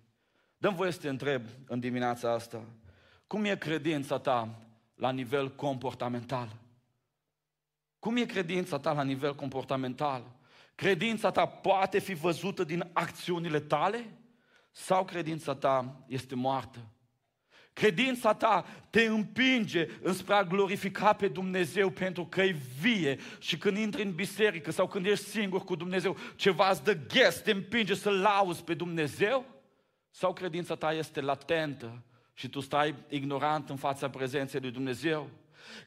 [0.59, 2.65] Dăm voie să te întreb în dimineața asta,
[3.27, 4.59] cum e credința ta
[4.95, 6.63] la nivel comportamental?
[8.05, 10.37] Cum e credința ta la nivel comportamental?
[10.75, 14.19] Credința ta poate fi văzută din acțiunile tale?
[14.71, 16.79] Sau credința ta este moartă?
[17.73, 23.77] Credința ta te împinge înspre a glorifica pe Dumnezeu pentru că e vie și când
[23.77, 27.95] intri în biserică sau când ești singur cu Dumnezeu, ceva îți dă ghes, te împinge
[27.95, 29.45] să lauzi pe Dumnezeu?
[30.11, 32.03] Sau credința ta este latentă
[32.35, 35.31] și tu stai ignorant în fața prezenței lui Dumnezeu?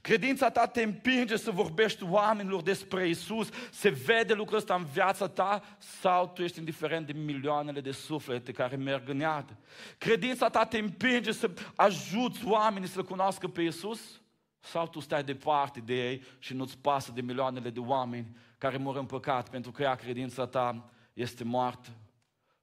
[0.02, 5.28] Credința ta te împinge să vorbești oamenilor despre Isus, se vede lucrul ăsta în viața
[5.28, 9.58] ta sau tu ești indiferent de milioanele de suflete care merg în iad.
[9.98, 14.22] Credința ta te împinge să ajuți oamenii să cunoască pe Isus
[14.60, 18.96] sau tu stai departe de ei și nu-ți pasă de milioanele de oameni care mor
[18.96, 21.90] în păcat pentru că ea credința ta este moartă.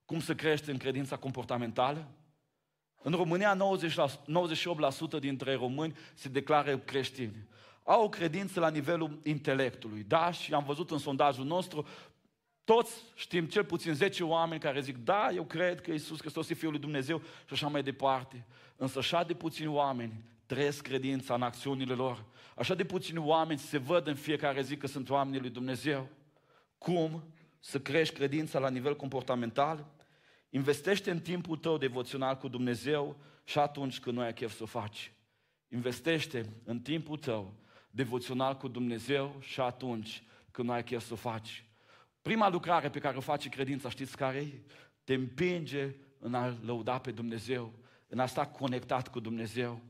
[0.05, 2.09] Cum să crești în credința comportamentală?
[3.07, 3.97] În România 90 98%
[5.21, 7.49] dintre români se declară creștini.
[7.83, 10.05] Au o credință la nivelul intelectului.
[10.09, 11.87] Da, și am văzut în sondajul nostru,
[12.64, 16.55] toți știm cel puțin 10 oameni care zic, da, eu cred că Iisus Hristos e
[16.55, 18.47] Fiul lui Dumnezeu și așa mai departe.
[18.77, 22.25] Însă așa de puțini oameni trăiesc credința în acțiunile lor.
[22.57, 26.09] Așa de puțini oameni se văd în fiecare zi că sunt oamenii lui Dumnezeu.
[26.79, 27.25] Cum
[27.61, 29.87] să crești credința la nivel comportamental?
[30.55, 34.67] Investește în timpul tău devoțional cu Dumnezeu și atunci când nu ai chef să o
[34.67, 35.12] faci.
[35.69, 37.55] Investește în timpul tău
[37.90, 41.64] devoțional cu Dumnezeu și atunci când nu ai chef să o faci.
[42.23, 44.61] Prima lucrare pe care o face credința, știți care e?
[45.05, 47.73] Te împinge în a lăuda pe Dumnezeu,
[48.09, 49.81] în a sta conectat cu Dumnezeu.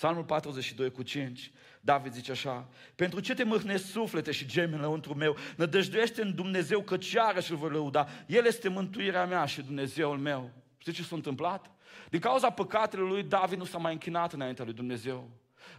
[0.00, 5.14] Psalmul 42 cu 5, David zice așa, Pentru ce te mâhnesc suflete și gemi înăuntru
[5.14, 5.36] meu?
[5.56, 6.96] Nădăjduiește în Dumnezeu că
[7.40, 8.08] și îl voi lăuda.
[8.26, 10.50] El este mântuirea mea și Dumnezeul meu.
[10.78, 11.70] Știți ce s-a întâmplat?
[12.10, 15.30] Din cauza păcatelor lui, David nu s-a mai închinat înaintea lui Dumnezeu.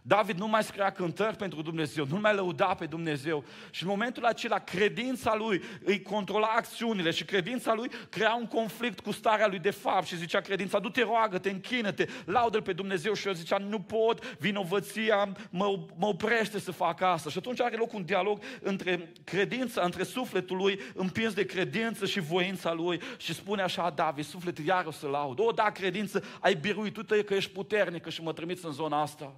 [0.01, 3.43] David nu mai scria cântări pentru Dumnezeu, nu mai lăuda pe Dumnezeu.
[3.69, 8.99] Și în momentul acela, credința lui îi controla acțiunile și credința lui crea un conflict
[8.99, 13.13] cu starea lui de fapt și zicea credința, du-te, roagă, te închină-te, laudă pe Dumnezeu
[13.13, 17.29] și el zicea, nu pot, vinovăția mă, mă oprește să fac asta.
[17.29, 22.19] Și atunci are loc un dialog între credința, între sufletul lui împins de credință și
[22.19, 25.39] voința lui și spune așa, David, sufletul iar o să laud.
[25.39, 29.33] O, da, credință, ai biruit tu că ești puternică și mă trimiți în zona asta.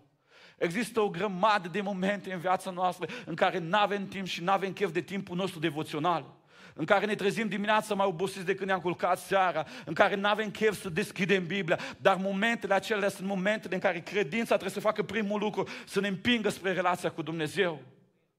[0.58, 4.52] Există o grămadă de momente în viața noastră în care nu avem timp și nu
[4.52, 6.42] avem chef de timpul nostru devoțional.
[6.76, 10.52] În care ne trezim dimineața mai obosiți decât ne-am culcat seara, în care nu avem
[10.52, 15.04] chef să deschidem Biblia, dar momentele acelea sunt momentele în care credința trebuie să facă
[15.04, 17.82] primul lucru, să ne împingă spre relația cu Dumnezeu.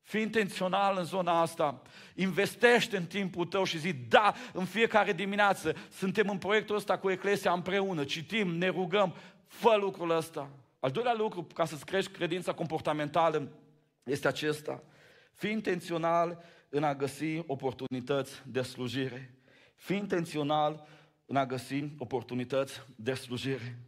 [0.03, 1.83] Fii intențional în zona asta.
[2.15, 7.11] Investește în timpul tău și zi, da, în fiecare dimineață suntem în proiectul ăsta cu
[7.11, 9.15] Eclesia împreună, citim, ne rugăm,
[9.47, 10.49] fă lucrul ăsta.
[10.85, 13.49] Al doilea lucru ca să-ți crești credința comportamentală
[14.03, 14.83] este acesta.
[15.33, 19.35] Fii intențional în a găsi oportunități de slujire.
[19.75, 20.87] Fii intențional
[21.27, 23.79] în a găsi oportunități de slujire.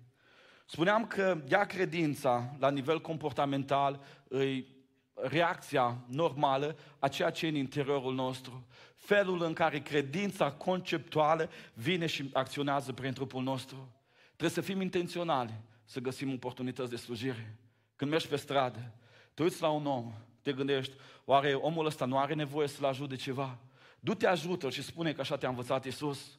[0.66, 4.66] Spuneam că ea credința la nivel comportamental îi
[5.14, 8.66] reacția normală a ceea ce e în interiorul nostru.
[8.94, 13.88] Felul în care credința conceptuală vine și acționează prin trupul nostru.
[14.26, 17.58] Trebuie să fim intenționali să găsim oportunități de slujire.
[17.96, 18.92] Când mergi pe stradă,
[19.34, 20.94] te uiți la un om, te gândești,
[21.24, 23.58] oare omul ăsta nu are nevoie să-l ajute ceva?
[24.00, 26.38] Du-te ajută și spune că așa te-a învățat Isus.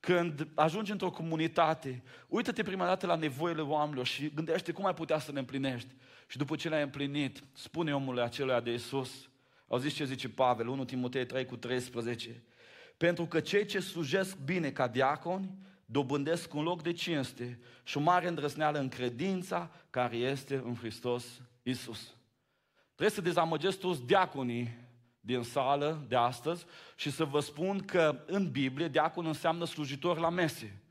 [0.00, 5.18] Când ajungi într-o comunitate, uită-te prima dată la nevoile oamenilor și gândește cum ai putea
[5.18, 5.88] să le împlinești.
[6.26, 9.28] Și după ce le-ai împlinit, spune omului acelea de Isus.
[9.68, 12.42] Au zis ce zice Pavel, 1 Timotei 3 cu 13.
[12.96, 15.50] Pentru că cei ce slujesc bine ca diaconi
[15.86, 21.40] dobândesc un loc de cinste și o mare îndrăzneală în credința care este în Hristos
[21.62, 22.14] Isus.
[22.84, 24.82] Trebuie să dezamăgesc toți diaconii
[25.20, 26.64] din sală de astăzi
[26.96, 30.83] și să vă spun că în Biblie diacon înseamnă slujitor la mese.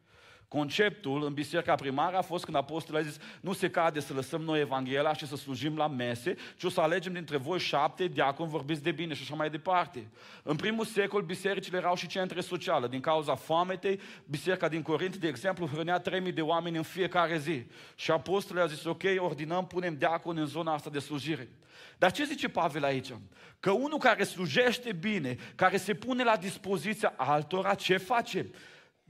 [0.53, 4.41] Conceptul în biserica primară a fost când apostolul a zis nu se cade să lăsăm
[4.41, 8.49] noi Evanghelia și să slujim la mese, ci o să alegem dintre voi șapte diaconi
[8.49, 10.07] vorbiți de bine și așa mai departe.
[10.43, 12.87] În primul secol, bisericile erau și centre sociale.
[12.87, 17.65] Din cauza foametei, biserica din Corint, de exemplu, hrănea 3000 de oameni în fiecare zi.
[17.95, 21.49] Și apostolul a zis, ok, ordinăm, punem diaconi în zona asta de slujire.
[21.97, 23.13] Dar ce zice Pavel aici?
[23.59, 28.49] Că unul care slujește bine, care se pune la dispoziția altora, ce face?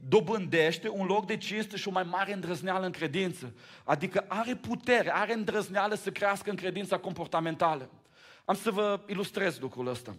[0.07, 3.53] Dobândește un loc de cinste și o mai mare îndrăzneală în credință.
[3.83, 7.89] Adică are putere, are îndrăzneală să crească în credința comportamentală.
[8.45, 10.15] Am să vă ilustrez lucrul ăsta.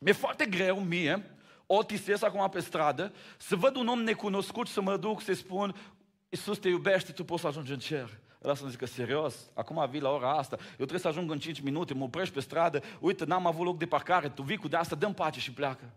[0.00, 1.30] Mi-e foarte greu mie,
[1.66, 5.74] o tisesc acum pe stradă, să văd un om necunoscut să mă duc să spun
[6.28, 8.18] Iisus te iubește, tu poți să ajungi în cer.
[8.44, 11.60] Ăla să-mi zică, serios, acum vii la ora asta, eu trebuie să ajung în 5
[11.60, 14.76] minute, mă oprești pe stradă, uite, n-am avut loc de parcare, tu vii cu de
[14.76, 15.92] asta, dăm pace și pleacă.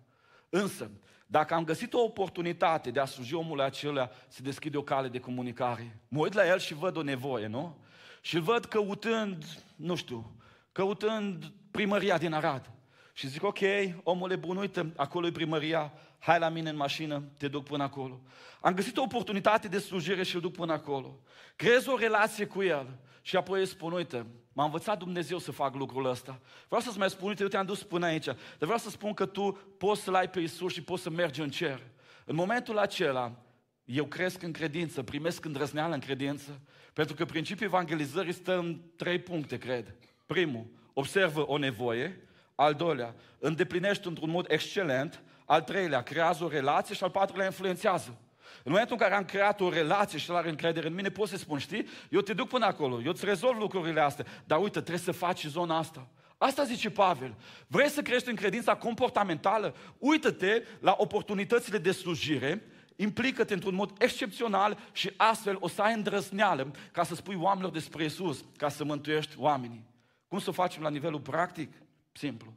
[0.49, 0.91] Însă,
[1.31, 5.19] dacă am găsit o oportunitate de a sluji omul acela, se deschide o cale de
[5.19, 5.99] comunicare.
[6.07, 7.77] Mă uit la el și văd o nevoie, nu?
[8.21, 10.35] Și îl văd căutând, nu știu,
[10.71, 12.71] căutând primăria din Arad.
[13.13, 13.59] Și zic, ok,
[14.03, 18.21] omule bun, uite, acolo e primăria, hai la mine în mașină, te duc până acolo.
[18.61, 21.19] Am găsit o oportunitate de slujire și îl duc până acolo.
[21.55, 25.75] Creez o relație cu el și apoi îi spun, uite, m-a învățat Dumnezeu să fac
[25.75, 26.39] lucrul ăsta.
[26.67, 29.25] Vreau să-ți mai spun, uite, eu te-am dus până aici, dar vreau să spun că
[29.25, 31.81] tu poți să-L ai pe Isus și poți să mergi în cer.
[32.25, 33.43] În momentul acela,
[33.85, 36.61] eu cresc în credință, primesc îndrăzneală în credință,
[36.93, 39.95] pentru că principiul evangelizării stă în trei puncte, cred.
[40.25, 42.27] Primul, observă o nevoie.
[42.55, 45.23] Al doilea, îndeplinește într-un mod excelent.
[45.49, 48.17] Al treilea, creează o relație și al patrulea, influențează.
[48.63, 51.27] În momentul în care am creat o relație și el are încredere în mine, pot
[51.27, 54.79] să spun, știi, eu te duc până acolo, eu îți rezolv lucrurile astea, dar uite,
[54.79, 56.07] trebuie să faci zona asta.
[56.37, 57.35] Asta zice Pavel.
[57.67, 59.75] Vrei să crești în credința comportamentală?
[59.97, 62.63] Uită-te la oportunitățile de slujire,
[62.95, 68.03] implică-te într-un mod excepțional și astfel o să ai îndrăzneală ca să spui oamenilor despre
[68.03, 69.85] Isus, ca să mântuiești oamenii.
[70.27, 71.73] Cum să o facem la nivelul practic?
[72.11, 72.53] Simplu.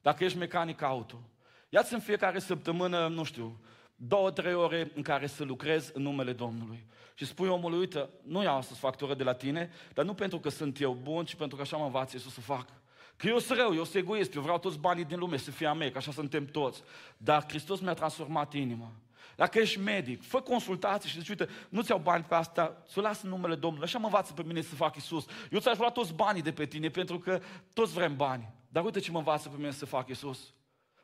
[0.00, 1.30] Dacă ești mecanic auto,
[1.68, 3.60] ia-ți în fiecare săptămână, nu știu,
[3.96, 6.86] două, trei ore în care să lucrezi în numele Domnului.
[7.14, 10.48] Și spui omului, uite, nu iau astăzi factură de la tine, dar nu pentru că
[10.48, 12.66] sunt eu bun, ci pentru că așa mă învață Iisus să fac.
[13.16, 15.66] Că eu sunt rău, eu sunt egoist, eu vreau toți banii din lume să fie
[15.66, 16.82] a mei, că așa suntem toți.
[17.16, 18.92] Dar Hristos mi-a transformat inima.
[19.36, 23.02] Dacă ești medic, fă consultații și zici, uite, nu ți-au bani pe asta, să o
[23.02, 23.86] las în numele Domnului.
[23.86, 25.24] Așa mă învață pe mine să fac Isus.
[25.50, 27.40] Eu ți-aș vrea toți banii de pe tine, pentru că
[27.72, 28.48] toți vrem bani.
[28.68, 30.54] Dar uite ce mă învață pe mine să fac Isus.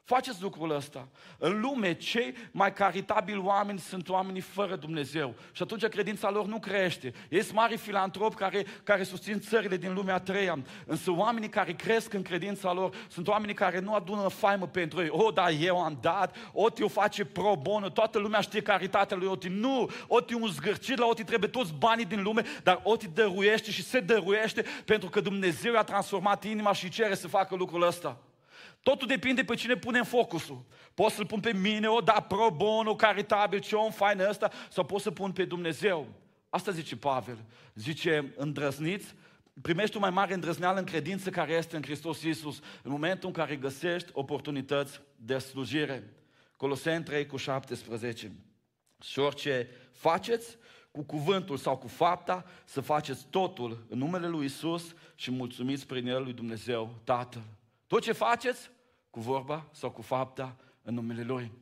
[0.04, 1.08] Faceți lucrul ăsta.
[1.38, 5.34] În lume, cei mai caritabili oameni sunt oamenii fără Dumnezeu.
[5.52, 7.12] Și atunci credința lor nu crește.
[7.28, 10.58] Ei sunt mari filantropi care, care susțin țările din lumea a treia.
[10.86, 15.08] Însă oamenii care cresc în credința lor sunt oamenii care nu adună faimă pentru ei.
[15.10, 19.26] O, da, eu am dat, Oti o face pro bono, toată lumea știe caritatea lui
[19.26, 19.48] Oti.
[19.48, 23.82] Nu, Oti un zgârcit, la Oti trebuie toți banii din lume, dar Oti dăruiește și
[23.82, 28.20] se dăruiește pentru că Dumnezeu a transformat inima și cere să facă lucrul ăsta.
[28.82, 30.64] Totul depinde pe cine punem focusul.
[30.94, 34.84] Pot să-l pun pe mine, o da pro bono, caritabil, ce om fain ăsta, sau
[34.84, 36.06] pot să pun pe Dumnezeu.
[36.48, 37.38] Asta zice Pavel.
[37.74, 39.14] Zice, îndrăzniți,
[39.62, 43.34] primești o mai mare îndrăzneală în credință care este în Hristos Iisus, în momentul în
[43.34, 46.16] care găsești oportunități de slujire.
[46.56, 48.32] Coloseni 3 cu 17.
[49.02, 50.56] Și orice faceți,
[50.90, 56.06] cu cuvântul sau cu fapta, să faceți totul în numele lui Isus și mulțumiți prin
[56.06, 57.42] El lui Dumnezeu Tatăl.
[57.92, 58.70] Tot ce faceți,
[59.10, 61.52] cu vorba sau cu fapta, în numele Lui.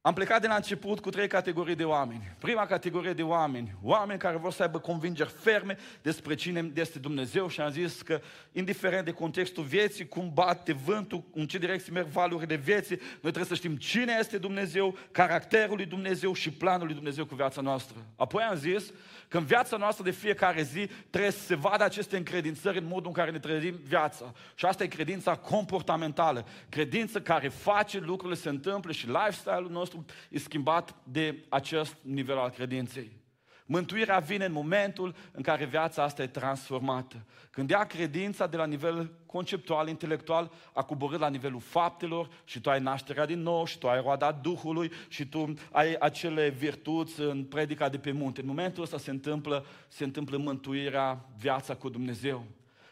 [0.00, 2.36] Am plecat de la început cu trei categorii de oameni.
[2.38, 7.48] Prima categorie de oameni, oameni care vor să aibă convingeri ferme despre cine este Dumnezeu
[7.48, 8.20] și am zis că,
[8.52, 13.44] indiferent de contextul vieții, cum bate vântul, în ce direcție merg valurile vieții, noi trebuie
[13.44, 17.96] să știm cine este Dumnezeu, caracterul lui Dumnezeu și planul lui Dumnezeu cu viața noastră.
[18.16, 18.92] Apoi am zis
[19.28, 23.06] că în viața noastră de fiecare zi trebuie să se vadă aceste încredințări în modul
[23.06, 24.32] în care ne trăim viața.
[24.54, 26.46] Și asta e credința comportamentală.
[26.68, 32.50] Credință care face lucrurile se întâmple și lifestyle-ul nostru e schimbat de acest nivel al
[32.50, 33.23] credinței.
[33.66, 37.24] Mântuirea vine în momentul în care viața asta e transformată.
[37.50, 42.70] Când ea credința de la nivel conceptual, intelectual, a coborât la nivelul faptelor și tu
[42.70, 47.44] ai nașterea din nou și tu ai roada Duhului și tu ai acele virtuți în
[47.44, 48.40] predica de pe munte.
[48.40, 52.44] În momentul ăsta se întâmplă, se întâmplă mântuirea, viața cu Dumnezeu.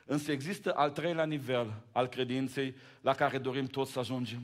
[0.05, 4.41] Însă există al treilea nivel al credinței la care dorim toți să ajungem.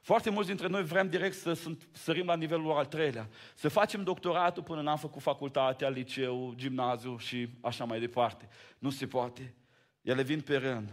[0.00, 1.58] Foarte mulți dintre noi vrem direct să
[1.92, 7.48] sărim la nivelul al treilea, să facem doctoratul până n-am făcut facultatea, liceu, gimnaziu și
[7.60, 8.48] așa mai departe.
[8.78, 9.54] Nu se poate.
[10.02, 10.92] Ele vin pe rând.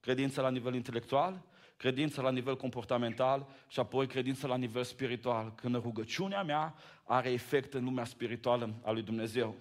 [0.00, 1.42] Credința la nivel intelectual,
[1.76, 5.52] credința la nivel comportamental și apoi credința la nivel spiritual.
[5.54, 9.56] Când rugăciunea mea are efect în lumea spirituală a lui Dumnezeu.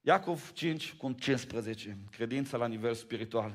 [0.00, 3.52] Iacov 5 cu 15, credința la nivel spiritual.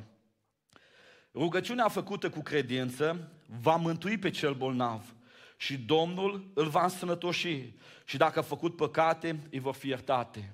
[1.37, 5.15] Rugăciunea făcută cu credință va mântui pe cel bolnav
[5.57, 7.73] și Domnul îl va însănătoși
[8.05, 10.53] și dacă a făcut păcate, îi vor fi iertate.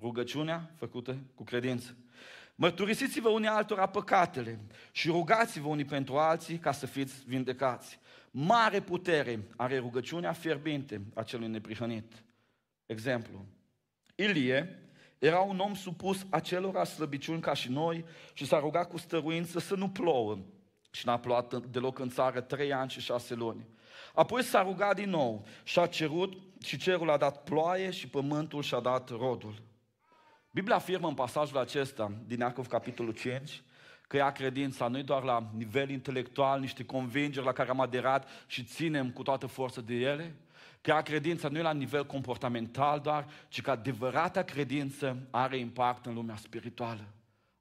[0.00, 1.96] Rugăciunea făcută cu credință.
[2.54, 4.60] Mărturisiți-vă unii altora păcatele
[4.92, 7.98] și rugați-vă unii pentru alții ca să fiți vindecați.
[8.30, 12.24] Mare putere are rugăciunea fierbinte a celui neprihănit.
[12.86, 13.44] Exemplu.
[14.14, 14.83] Ilie
[15.24, 19.74] era un om supus acelora slăbiciuni ca și noi și s-a rugat cu stăruință să
[19.74, 20.38] nu plouă.
[20.90, 23.66] Și n-a plouat deloc în țară trei ani și șase luni.
[24.14, 26.32] Apoi s-a rugat din nou și a cerut
[26.64, 29.62] și cerul a dat ploaie și pământul și-a dat rodul.
[30.50, 33.62] Biblia afirmă în pasajul acesta din Iacov capitolul 5
[34.06, 38.64] că ea credința nu doar la nivel intelectual, niște convingeri la care am aderat și
[38.64, 40.36] ținem cu toată forța de ele,
[40.84, 46.14] Chiar credința nu e la nivel comportamental doar, ci că adevărata credință are impact în
[46.14, 47.06] lumea spirituală.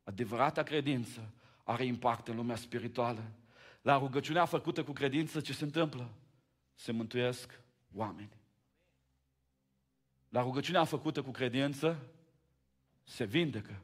[0.04, 3.24] Adevărata credință are impact în lumea spirituală.
[3.82, 6.10] La rugăciunea făcută cu credință, ce se întâmplă?
[6.74, 7.60] se mântuiesc
[7.94, 8.38] oameni.
[10.30, 11.98] La rugăciunea făcută cu credință
[13.04, 13.82] se vindecă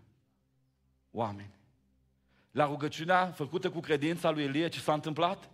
[1.12, 1.54] oameni.
[2.52, 5.50] La rugăciunea făcută cu credința lui Elie, ce s-a întâmplat?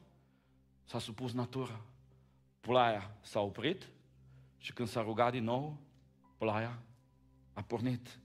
[0.83, 1.81] S-a supus natura.
[2.65, 3.83] Ploaia s-a oprit
[4.57, 5.77] și când s-a rugat din nou,
[6.37, 6.79] ploaia
[7.53, 8.19] a pornit.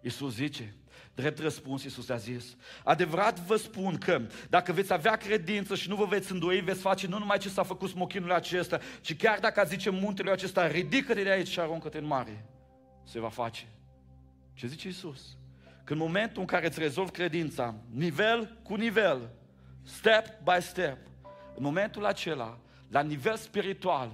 [0.00, 0.74] Iisus zice,
[1.14, 5.96] drept răspuns, Iisus a zis, adevărat vă spun că dacă veți avea credință și nu
[5.96, 9.64] vă veți îndoi, veți face nu numai ce s-a făcut smochinul acesta, ci chiar dacă
[9.66, 12.46] zice muntele acesta, ridică-te de aici și aruncă-te în mare,
[13.04, 13.66] se va face.
[14.52, 15.36] Ce zice Iisus?
[15.84, 19.30] Că în momentul în care îți rezolvi credința, nivel cu nivel,
[19.82, 20.98] step by step,
[21.54, 22.58] în momentul acela,
[22.90, 24.10] la nivel spiritual,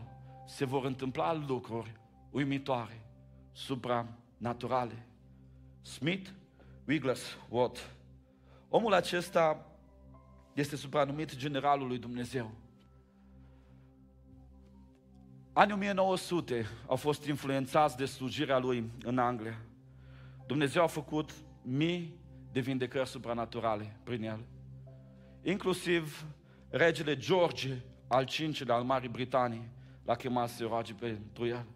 [0.46, 1.92] se vor întâmpla lucruri
[2.30, 3.06] uimitoare,
[3.52, 5.06] supranaturale.
[5.82, 6.30] Smith
[6.86, 7.80] Wigglesworth.
[8.68, 9.66] Omul acesta
[10.52, 12.50] este supranumit generalul lui Dumnezeu.
[15.52, 19.58] Anii 1900 au fost influențați de slujirea lui în Anglia.
[20.46, 22.14] Dumnezeu a făcut mii
[22.52, 24.44] de vindecări supranaturale prin el.
[25.42, 26.24] Inclusiv
[26.68, 27.76] regele George
[28.06, 28.28] al
[28.58, 29.68] V-lea al Marii Britanii
[30.04, 31.66] l-a chemat să roage pentru el.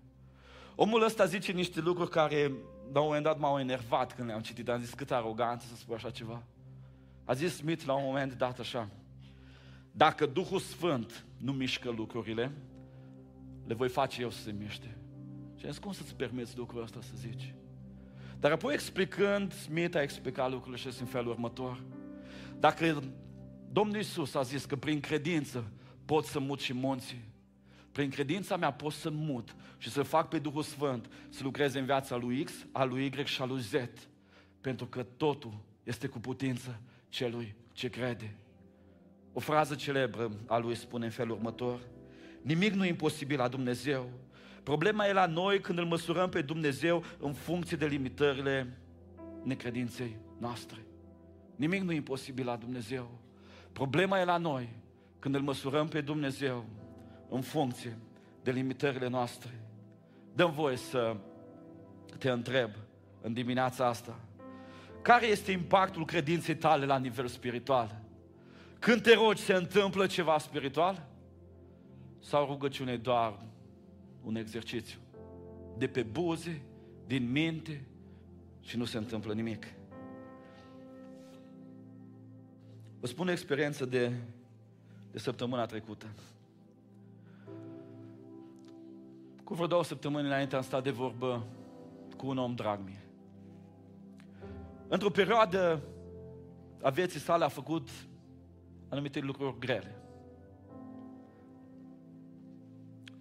[0.74, 2.52] Omul ăsta zice niște lucruri care
[2.92, 4.68] la un moment dat m-au enervat când le-am citit.
[4.68, 6.42] Am zis câtă aroganță să spui așa ceva.
[7.24, 8.88] A zis Smith la un moment dat așa.
[9.92, 12.52] Dacă Duhul Sfânt nu mișcă lucrurile,
[13.66, 14.96] le voi face eu să se miște.
[15.56, 17.54] Și am zis, cum să-ți permiți lucrul ăsta să zici?
[18.40, 21.82] Dar apoi explicând, Smith a explicat lucrurile și în felul următor.
[22.58, 23.02] Dacă
[23.72, 25.64] Domnul Iisus a zis că prin credință
[26.10, 27.24] pot să mut și munții,
[27.92, 31.84] prin credința mea pot să mut și să fac pe Duhul Sfânt să lucreze în
[31.84, 33.74] viața lui X, a lui Y și a lui Z.
[34.60, 38.34] Pentru că totul este cu putință celui ce crede.
[39.32, 41.80] O frază celebră a lui spune în felul următor.
[42.42, 44.10] Nimic nu e imposibil la Dumnezeu.
[44.62, 48.78] Problema e la noi când îl măsurăm pe Dumnezeu în funcție de limitările
[49.42, 50.78] necredinței noastre.
[51.56, 53.18] Nimic nu e imposibil la Dumnezeu.
[53.72, 54.79] Problema e la noi
[55.20, 56.64] când îl măsurăm pe Dumnezeu
[57.28, 57.98] în funcție
[58.42, 59.60] de limitările noastre.
[60.34, 61.16] Dăm voie să
[62.18, 62.70] te întreb
[63.20, 64.20] în dimineața asta,
[65.02, 68.00] care este impactul credinței tale la nivel spiritual?
[68.78, 71.08] Când te rogi, se întâmplă ceva spiritual?
[72.18, 73.38] Sau rugăciune doar
[74.24, 74.98] un exercițiu?
[75.78, 76.62] De pe buze,
[77.06, 77.84] din minte
[78.60, 79.66] și nu se întâmplă nimic.
[83.00, 84.12] Vă spun o experiență de,
[85.10, 86.06] de săptămâna trecută.
[89.44, 91.46] Cu vreo două săptămâni înainte am stat de vorbă
[92.16, 93.04] cu un om drag mie.
[94.88, 95.82] Într-o perioadă
[96.82, 97.88] a vieții sale a făcut
[98.88, 99.94] anumite lucruri grele.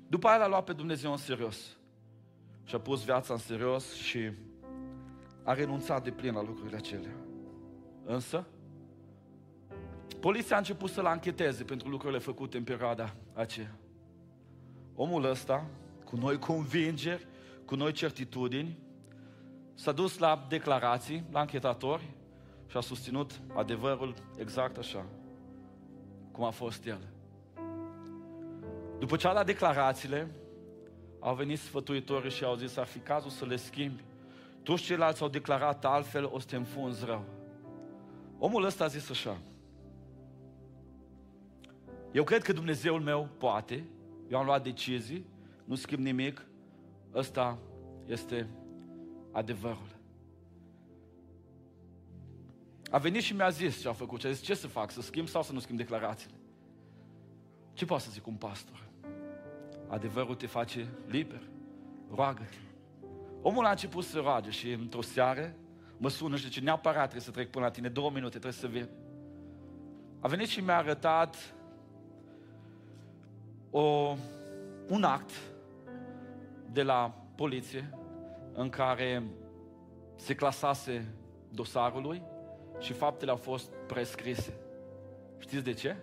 [0.07, 1.77] După aia l-a luat pe Dumnezeu în serios.
[2.63, 4.31] Și a pus viața în serios și
[5.43, 7.15] a renunțat de plin la lucrurile acelea.
[8.05, 8.47] Însă,
[10.19, 13.75] poliția a început să-l ancheteze pentru lucrurile făcute în perioada aceea.
[14.95, 15.65] Omul ăsta
[16.03, 17.27] cu noi convingeri,
[17.65, 18.77] cu noi certitudini,
[19.73, 22.03] s-a dus la declarații, la închetatori
[22.67, 25.05] și a susținut adevărul exact așa,
[26.31, 26.99] cum a fost el.
[28.99, 30.31] După ce a dat declarațiile,
[31.19, 34.03] au venit sfătuitorii și au zis, ar fi cazul să le schimbi.
[34.63, 37.23] Toți ceilalți au declarat altfel, o să te înfunzi rău.
[38.37, 39.37] Omul ăsta a zis așa,
[42.11, 43.83] eu cred că Dumnezeul meu poate,
[44.29, 45.25] eu am luat decizii,
[45.65, 46.45] nu schimb nimic,
[47.13, 47.57] ăsta
[48.05, 48.49] este
[49.31, 49.97] adevărul.
[52.91, 54.19] A venit și mi-a zis ce a făcut.
[54.19, 54.91] Și a zis, ce să fac?
[54.91, 56.35] Să schimb sau să nu schimb declarațiile?
[57.73, 58.87] Ce poate să zic un pastor?
[59.87, 61.41] Adevărul te face liber.
[62.15, 62.57] Roagă-te.
[63.41, 65.55] Omul a început să roage și într-o seară
[65.97, 68.67] mă sună și zice, neapărat trebuie să trec până la tine, două minute, trebuie să
[68.67, 68.89] vin.
[70.19, 71.55] A venit și mi-a arătat
[73.71, 74.15] o,
[74.87, 75.31] un act
[76.71, 77.89] de la poliție
[78.53, 79.23] în care
[80.15, 81.13] se clasase
[81.49, 82.21] dosarul lui
[82.79, 84.53] și faptele au fost prescrise.
[85.37, 85.95] Știți de ce?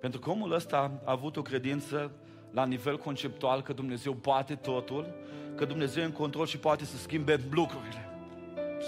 [0.00, 2.10] Pentru că omul ăsta a avut o credință
[2.50, 5.14] la nivel conceptual că Dumnezeu poate totul,
[5.54, 8.08] că Dumnezeu e în control și poate să schimbe lucrurile.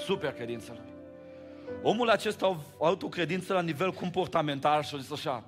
[0.04, 0.92] Super credința lui.
[1.82, 2.46] Omul acesta
[2.80, 5.44] a avut o credință la nivel comportamental și a zis așa,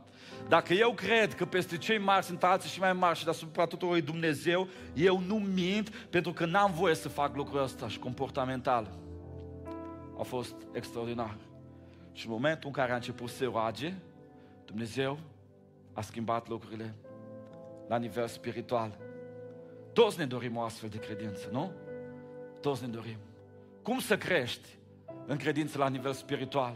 [0.48, 3.96] dacă eu cred că peste cei mari sunt alții și mai mari și deasupra tuturor
[3.96, 8.92] e Dumnezeu, eu nu mint pentru că n-am voie să fac lucrul ăsta și comportamental.
[10.18, 11.36] A fost extraordinar.
[12.12, 13.94] Și în momentul în care a început să roage,
[14.64, 15.18] Dumnezeu
[15.92, 16.94] a schimbat lucrurile
[17.88, 18.98] la nivel spiritual.
[19.92, 21.72] Toți ne dorim o astfel de credință, nu?
[22.60, 23.16] Toți ne dorim.
[23.82, 24.68] Cum să crești
[25.26, 26.74] în credință la nivel spiritual?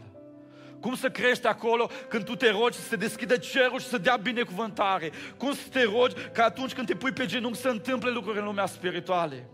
[0.81, 4.15] Cum să crești acolo când tu te rogi să se deschidă cerul și să dea
[4.15, 5.11] binecuvântare?
[5.37, 8.45] Cum să te rogi ca atunci când te pui pe genunchi să întâmple lucruri în
[8.45, 9.49] lumea spirituale?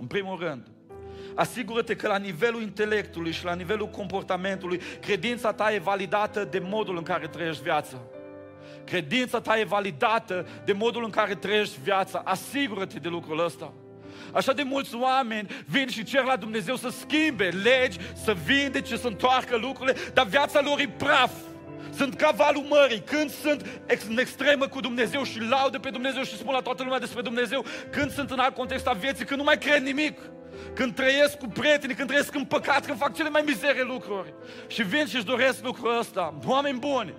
[0.00, 0.66] În primul rând,
[1.34, 6.96] asigură-te că la nivelul intelectului și la nivelul comportamentului, credința ta e validată de modul
[6.96, 7.96] în care trăiești viața.
[8.84, 12.22] Credința ta e validată de modul în care trăiești viața.
[12.24, 13.72] Asigură-te de lucrul ăsta.
[14.32, 19.06] Așa de mulți oameni vin și cer la Dumnezeu să schimbe legi, să vindece, să
[19.06, 21.30] întoarcă lucrurile, dar viața lor e praf.
[21.96, 23.00] Sunt ca valul mării.
[23.00, 26.82] Când sunt ex- în extremă cu Dumnezeu și laudă pe Dumnezeu și spun la toată
[26.82, 30.18] lumea despre Dumnezeu, când sunt în alt context a vieții, când nu mai cred nimic
[30.74, 34.34] când trăiesc cu prietenii, când trăiesc în păcat, când fac cele mai mizere lucruri.
[34.66, 36.34] Și vin și își doresc lucrul ăsta.
[36.46, 37.14] Oameni buni,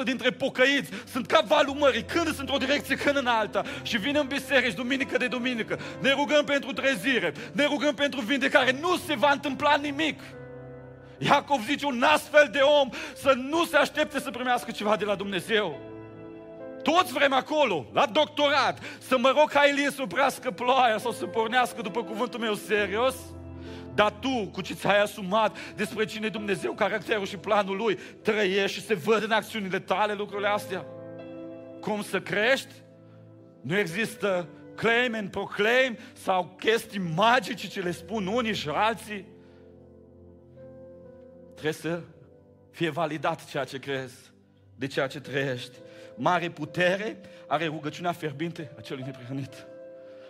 [0.00, 3.62] 90% dintre pocăiți sunt ca valul mării, când sunt într-o direcție, când în alta.
[3.82, 5.78] Și vin în biserici, duminică de duminică.
[6.00, 8.78] Ne rugăm pentru trezire, ne rugăm pentru vindecare.
[8.80, 10.20] Nu se va întâmpla nimic.
[11.18, 15.14] Iacov zice un astfel de om să nu se aștepte să primească ceva de la
[15.14, 15.87] Dumnezeu.
[16.92, 21.26] Toți vrem acolo, la doctorat, să mă rog ca Elie să oprească ploaia sau să
[21.26, 23.14] pornească după cuvântul meu serios.
[23.94, 28.86] Dar tu, cu ce ți-ai asumat despre cine Dumnezeu, caracterul și planul Lui, trăiești și
[28.86, 30.84] se văd în acțiunile tale lucrurile astea.
[31.80, 32.72] Cum să crești?
[33.60, 39.26] Nu există claim and proclaim sau chestii magice ce le spun unii și alții.
[41.52, 42.00] Trebuie să
[42.70, 44.32] fie validat ceea ce crezi,
[44.74, 45.76] de ceea ce trăiești
[46.18, 49.66] mare putere are rugăciunea fierbinte a celui neprihănit.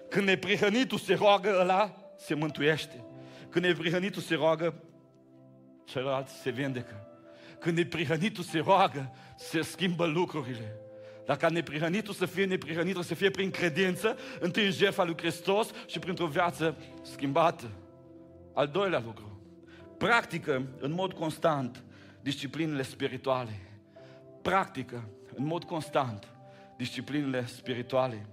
[0.08, 3.04] Când neprihănitul se roagă, ăla se mântuiește.
[3.48, 4.82] Când neprihănitul se roagă,
[5.84, 7.06] celălalt se vindecă.
[7.58, 10.76] Când neprihănitul se roagă, se schimbă lucrurile.
[11.26, 15.98] Dacă neprihănitul să fie neprihănitul, să fie prin credință, întâi în jertfa lui Hristos și
[15.98, 17.70] printr-o viață schimbată.
[18.54, 19.40] Al doilea lucru,
[19.98, 21.84] practică în mod constant
[22.20, 23.60] disciplinele spirituale.
[24.42, 25.08] Practică
[25.38, 26.28] în mod constant
[26.76, 28.26] disciplinele spirituale.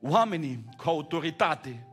[0.00, 1.86] Oamenii cu autoritate,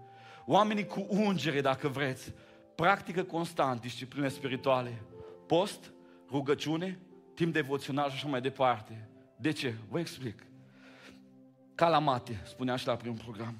[0.46, 2.34] oamenii cu ungere, dacă vreți,
[2.76, 5.02] practică constant discipline spirituale.
[5.48, 5.92] Post,
[6.30, 7.00] rugăciune,
[7.34, 9.10] timp devoțional și așa mai departe.
[9.36, 9.74] De ce?
[9.90, 10.44] Vă explic.
[11.76, 13.58] Calamate, spunea și la primul program.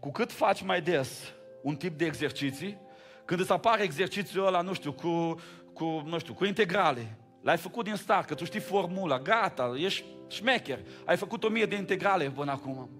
[0.00, 2.78] Cu cât faci mai des un tip de exerciții,
[3.24, 5.40] când îți apare exercițiul ăla, nu știu, cu,
[5.72, 10.04] cu, nu știu, cu integrale, L-ai făcut din start, că tu știi formula, gata, ești
[10.28, 10.78] șmecher.
[11.04, 12.90] Ai făcut o mie de integrale până acum.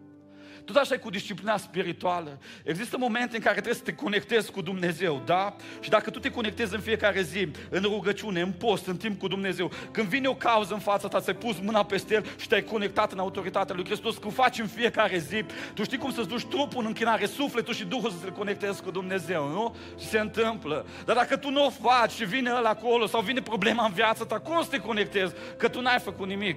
[0.64, 2.38] Tot așa e cu disciplina spirituală.
[2.64, 5.56] Există momente în care trebuie să te conectezi cu Dumnezeu, da?
[5.80, 9.28] Și dacă tu te conectezi în fiecare zi, în rugăciune, în post, în timp cu
[9.28, 12.62] Dumnezeu, când vine o cauză în fața ta, ți-ai pus mâna peste el și te-ai
[12.62, 15.44] conectat în autoritatea lui Hristos, când faci în fiecare zi,
[15.74, 18.90] tu știi cum să-ți duci trupul în închinare, sufletul și Duhul să se conectezi cu
[18.90, 19.76] Dumnezeu, nu?
[19.98, 20.86] Și se întâmplă.
[21.04, 24.24] Dar dacă tu nu o faci și vine ăla acolo sau vine problema în viața
[24.24, 25.34] ta, cum să te conectezi?
[25.58, 26.56] Că tu n-ai făcut nimic.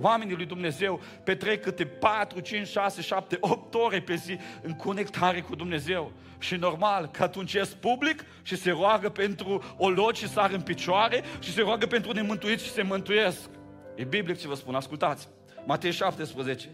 [0.00, 5.40] Oamenii lui Dumnezeu petrec câte 4, 5, 6, 7, 8 ore pe zi în conectare
[5.40, 6.12] cu Dumnezeu.
[6.38, 10.60] Și normal că atunci ies public și se roagă pentru o loci și sar în
[10.60, 13.48] picioare și se roagă pentru nemântuiți și se mântuiesc.
[13.94, 15.28] E biblic ce vă spun, ascultați.
[15.66, 16.68] Matei 17.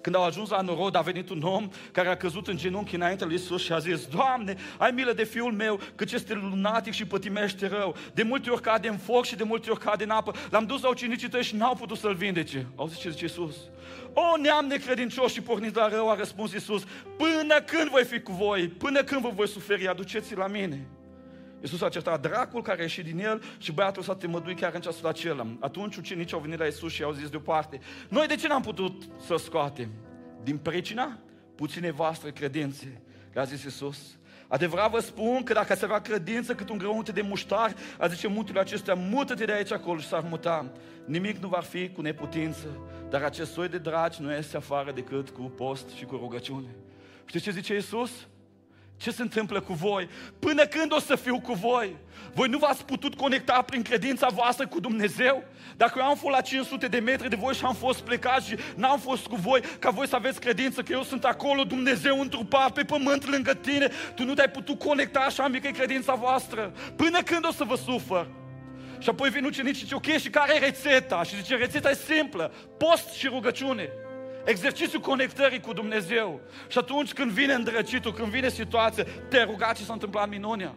[0.00, 3.24] Când au ajuns la Norod, a venit un om care a căzut în genunchi înainte
[3.24, 7.04] lui Isus și a zis, Doamne, ai milă de fiul meu, căci este lunatic și
[7.04, 7.96] pătimește rău.
[8.14, 10.32] De multe ori cade în foc și de multe ori cade în apă.
[10.50, 12.66] L-am dus la ucenicii tăi și n-au putut să-l vindece.
[12.88, 13.56] zis ce zice Isus?
[14.12, 16.82] O, neam necredincios și pornit la rău, a răspuns Isus,
[17.16, 18.68] până când voi fi cu voi?
[18.68, 19.88] Până când vă voi suferi?
[19.88, 20.86] Aduceți la mine.
[21.60, 24.80] Iisus a certat dracul care a ieșit din el și băiatul s-a temăduit chiar în
[24.80, 25.46] ceasul acela.
[25.60, 29.02] Atunci ucenicii au venit la Iisus și au zis deoparte, noi de ce n-am putut
[29.26, 29.90] să scoatem?
[30.42, 31.18] Din pricina
[31.54, 33.02] puține voastre credințe,
[33.32, 34.18] le-a zis Iisus.
[34.48, 38.28] Adevărat vă spun că dacă ați avea credință cât un grăunte de muștar, a zice
[38.28, 40.72] muntele acestea, mută-te de aici acolo și s-ar muta.
[41.04, 42.66] Nimic nu va fi cu neputință,
[43.08, 46.68] dar acest soi de dragi nu este afară decât cu post și cu rugăciune.
[47.24, 48.10] Știți ce zice Iisus?
[49.00, 50.08] Ce se întâmplă cu voi?
[50.38, 51.96] Până când o să fiu cu voi?
[52.34, 55.44] Voi nu v-ați putut conecta prin credința voastră cu Dumnezeu?
[55.76, 58.56] Dacă eu am fost la 500 de metri de voi și am fost plecat și
[58.74, 62.72] n-am fost cu voi, ca voi să aveți credință că eu sunt acolo, Dumnezeu întrupat
[62.72, 66.72] pe pământ lângă tine, tu nu te-ai putut conecta așa mică e credința voastră.
[66.96, 68.26] Până când o să vă sufăr?
[68.98, 71.22] Și apoi vin ucenicii și zice, ok, și care e rețeta?
[71.22, 73.88] Și zice, rețeta e simplă, post și rugăciune.
[74.44, 76.40] Exercițiul conectării cu Dumnezeu.
[76.68, 80.74] Și atunci când vine îndrăcitul, când vine situația, te ruga ce s-a întâmplat minunea.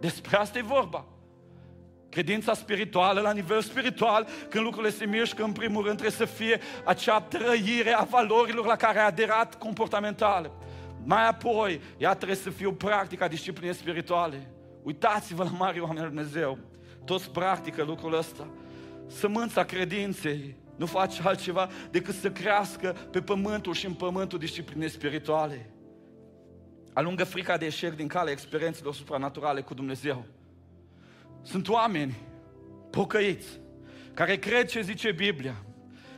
[0.00, 1.04] Despre asta e vorba.
[2.08, 6.60] Credința spirituală, la nivel spiritual, când lucrurile se mișcă, în primul rând trebuie să fie
[6.84, 10.52] acea trăire a valorilor la care a aderat comportamental.
[11.04, 14.50] Mai apoi, ea trebuie să fie o practică a disciplinei spirituale.
[14.82, 16.58] Uitați-vă la mari oameni al Dumnezeu.
[17.04, 18.46] Toți practică lucrul ăsta.
[19.06, 25.70] Sămânța credinței nu face altceva decât să crească pe pământul și în pământul disciplinei spirituale.
[26.92, 30.24] Alungă frica de eșec din calea experiențelor supranaturale cu Dumnezeu.
[31.42, 32.16] Sunt oameni
[32.90, 33.60] pocăiți,
[34.14, 35.64] care cred ce zice Biblia,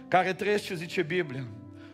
[0.09, 1.44] care trăiesc ce zice Biblia,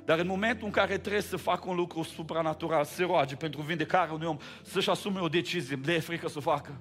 [0.04, 4.12] dar în momentul în care trebuie să facă un lucru supranatural, se roage pentru vindecarea
[4.12, 6.80] unui om, să-și asume o decizie, le e frică să o facă.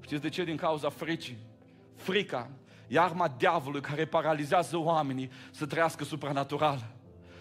[0.00, 0.44] Știți de ce?
[0.44, 1.38] Din cauza fricii.
[1.96, 2.50] Frica
[2.90, 6.86] e arma diavolului care paralizează oamenii să trăiască supranatural.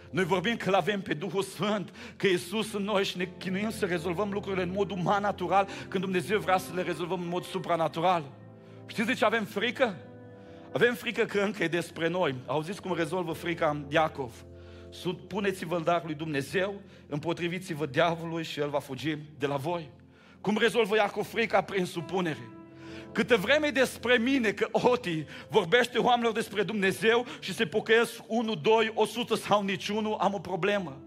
[0.10, 3.86] Noi vorbim că avem pe Duhul Sfânt, că Iisus în noi și ne chinuim să
[3.86, 8.24] rezolvăm lucrurile în mod uman natural, când Dumnezeu vrea să le rezolvăm în mod supranatural.
[8.86, 9.96] Știți de ce avem frică?
[10.74, 12.36] Avem frică că încă e despre noi.
[12.46, 14.46] Auziți cum rezolvă frica Iacov?
[15.28, 19.90] Puneți-vă în dar lui Dumnezeu, împotriviți-vă diavolului și el va fugi de la voi.
[20.42, 22.59] Cum rezolvă Iacov frica prin supunere?
[23.20, 28.92] Câte vreme despre mine, că Oti vorbește oamenilor despre Dumnezeu și se pocăiesc 1, 2,
[28.96, 31.02] 100 sau niciunul, am o problemă.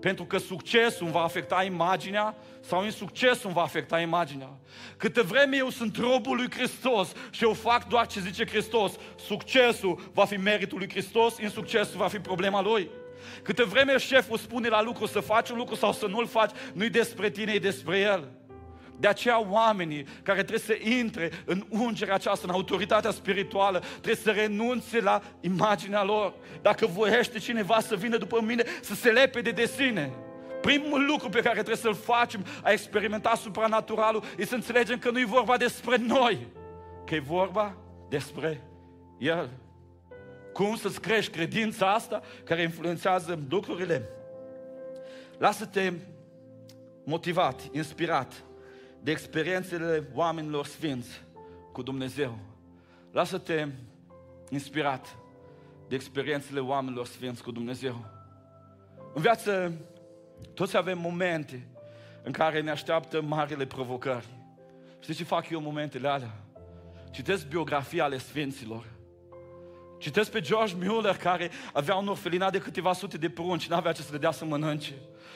[0.00, 4.58] Pentru că succesul va afecta imaginea sau insuccesul va afecta imaginea.
[4.96, 8.92] Câte vreme eu sunt robul lui Hristos și eu fac doar ce zice Hristos,
[9.26, 12.90] succesul va fi meritul lui Hristos, insuccesul va fi problema lui.
[13.42, 16.90] Câte vreme șeful spune la lucru să faci un lucru sau să nu-l faci, nu-i
[16.90, 18.37] despre tine, e despre el.
[19.00, 24.30] De aceea oamenii care trebuie să intre în ungerea aceasta, în autoritatea spirituală, trebuie să
[24.30, 26.34] renunțe la imaginea lor.
[26.62, 30.12] Dacă voiește cineva să vină după mine, să se lepede de sine.
[30.60, 35.20] Primul lucru pe care trebuie să-l facem a experimenta supranaturalul e să înțelegem că nu
[35.20, 36.46] e vorba despre noi,
[37.06, 37.76] că e vorba
[38.08, 38.62] despre
[39.18, 39.50] El.
[40.52, 44.08] Cum să-ți crești credința asta care influențează lucrurile?
[45.38, 45.92] Lasă-te
[47.04, 48.32] motivat, inspirat
[49.08, 51.22] de experiențele oamenilor sfinți
[51.72, 52.38] cu Dumnezeu.
[53.12, 53.68] Lasă-te
[54.50, 55.16] inspirat
[55.88, 58.04] de experiențele oamenilor sfinți cu Dumnezeu.
[59.14, 59.72] În viață,
[60.54, 61.68] toți avem momente
[62.22, 64.26] în care ne așteaptă marile provocări.
[65.00, 66.34] Știți ce fac eu în momentele alea?
[67.10, 68.84] Citesc biografia ale sfinților.
[69.98, 74.02] Citesc pe George Mueller care avea un orfelinat de câteva sute de prunci, n-avea ce
[74.02, 74.94] să le dea să mănânce.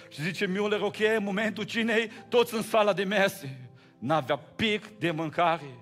[0.08, 3.70] Și zice Mueller, ok, în momentul cinei, toți în sala de mese.
[3.98, 5.78] N-avea pic de mâncare.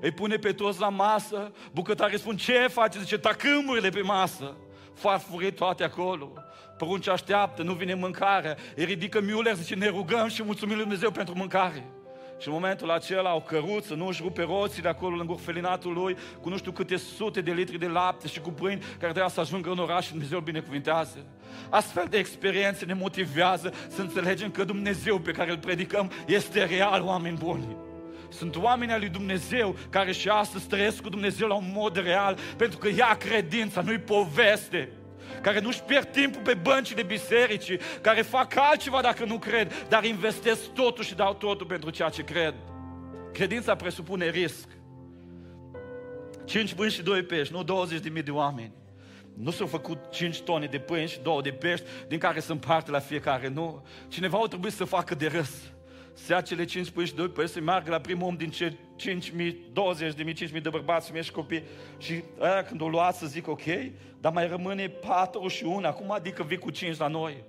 [0.00, 2.98] Îi pune pe toți la masă, bucătarii spun, ce face?
[2.98, 4.56] Zice, tacâmurile pe masă.
[4.94, 6.32] Farfurii toate acolo.
[6.76, 8.56] Prunci așteaptă, nu vine mâncare.
[8.76, 11.84] Îi ridică Mueller, zice, ne rugăm și mulțumim Lui Dumnezeu pentru mâncare.
[12.38, 16.48] Și în momentul acela o căruță nu își rupe roțile acolo lângă orfelinatul lui cu
[16.48, 19.70] nu știu câte sute de litri de lapte și cu pâini care trebuia să ajungă
[19.70, 21.26] în oraș și Dumnezeu îl binecuvintează.
[21.70, 27.02] Astfel de experiențe ne motivează să înțelegem că Dumnezeu pe care îl predicăm este real,
[27.02, 27.76] oameni buni.
[28.28, 32.38] Sunt oameni al lui Dumnezeu care și astăzi trăiesc cu Dumnezeu la un mod real
[32.56, 34.88] pentru că ia credința, nu-i poveste
[35.40, 40.68] care nu-și pierd timpul pe băncile bisericii, care fac altceva dacă nu cred, dar investesc
[40.72, 42.54] totul și dau totul pentru ceea ce cred.
[43.32, 44.68] Credința presupune risc.
[46.44, 48.72] 5 pâini și 2 pești, nu 20 de mii de oameni.
[49.36, 52.90] Nu s-au făcut 5 tone de pâini și 2 de pești, din care să împarte
[52.90, 53.86] la fiecare, nu.
[54.08, 55.73] Cineva au trebuit să facă de râs
[56.14, 58.76] să ia cele 5 pui și 2 pui, să meargă la primul om din ce
[58.98, 61.62] 5.000, 20 de mii, 5.000 de bărbați, femei și copii.
[61.98, 63.62] Și aia când o luați să zic, ok,
[64.20, 67.44] dar mai rămâne 4 și 1, acum adică vii cu 5 la noi.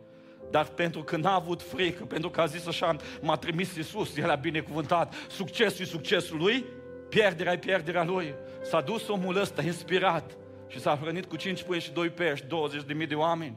[0.51, 4.29] Dar pentru că n-a avut frică, pentru că a zis așa, m-a trimis Iisus, El
[4.29, 6.65] a binecuvântat, succesul succesul lui,
[7.09, 8.33] pierderea e pierderea lui.
[8.63, 10.37] S-a dus omul ăsta inspirat
[10.67, 13.55] și s-a hrănit cu 5 pui și 2 pești, 20 de mii de oameni.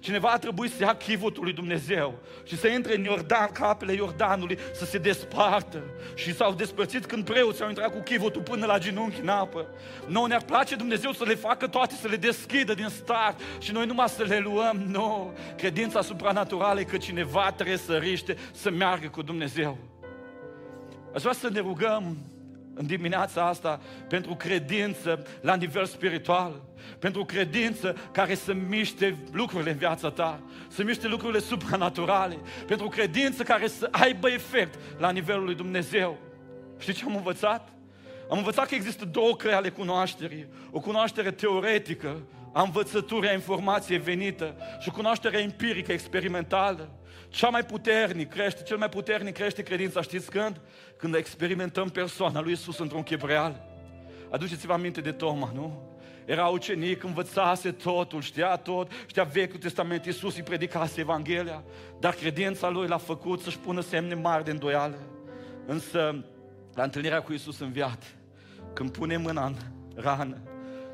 [0.00, 3.92] Cineva a trebuit să ia chivotul lui Dumnezeu și să intre în Iordan, ca apele
[3.92, 5.82] Iordanului, să se despartă.
[6.14, 9.66] Și s-au despărțit când preoții au intrat cu chivotul până la genunchi în apă.
[10.06, 13.86] Noi ne-ar place Dumnezeu să le facă toate, să le deschidă din start și noi
[13.86, 14.76] numai să le luăm.
[14.76, 19.78] Nu, credința supranaturală e că cineva trebuie să riște, să meargă cu Dumnezeu.
[21.14, 22.16] Aș vrea să ne rugăm
[22.74, 26.62] în dimineața asta pentru credință la nivel spiritual,
[26.98, 33.42] pentru credință care să miște lucrurile în viața ta, să miște lucrurile supranaturale, pentru credință
[33.42, 36.18] care să aibă efect la nivelul lui Dumnezeu.
[36.78, 37.68] Știi ce am învățat?
[38.30, 40.46] Am învățat că există două căi ale cunoașterii.
[40.70, 46.90] O cunoaștere teoretică, a învățăturii, a informației venită și o cunoaștere empirică, experimentală.
[47.32, 50.60] Cea mai puternic crește, cel mai puternic crește credința, știți când?
[50.96, 53.64] Când experimentăm persoana lui Isus într-un chip real.
[54.30, 55.90] Aduceți-vă aminte de Toma, nu?
[56.24, 61.62] Era ucenic, învățase totul, știa tot, știa Vechiul Testament, Iisus îi predicase Evanghelia,
[62.00, 64.98] dar credința lui l-a făcut să-și pună semne mari de îndoială.
[65.66, 66.24] Însă,
[66.74, 68.16] la întâlnirea cu Iisus înviat,
[68.72, 69.54] când pune mâna în
[69.94, 70.36] rană,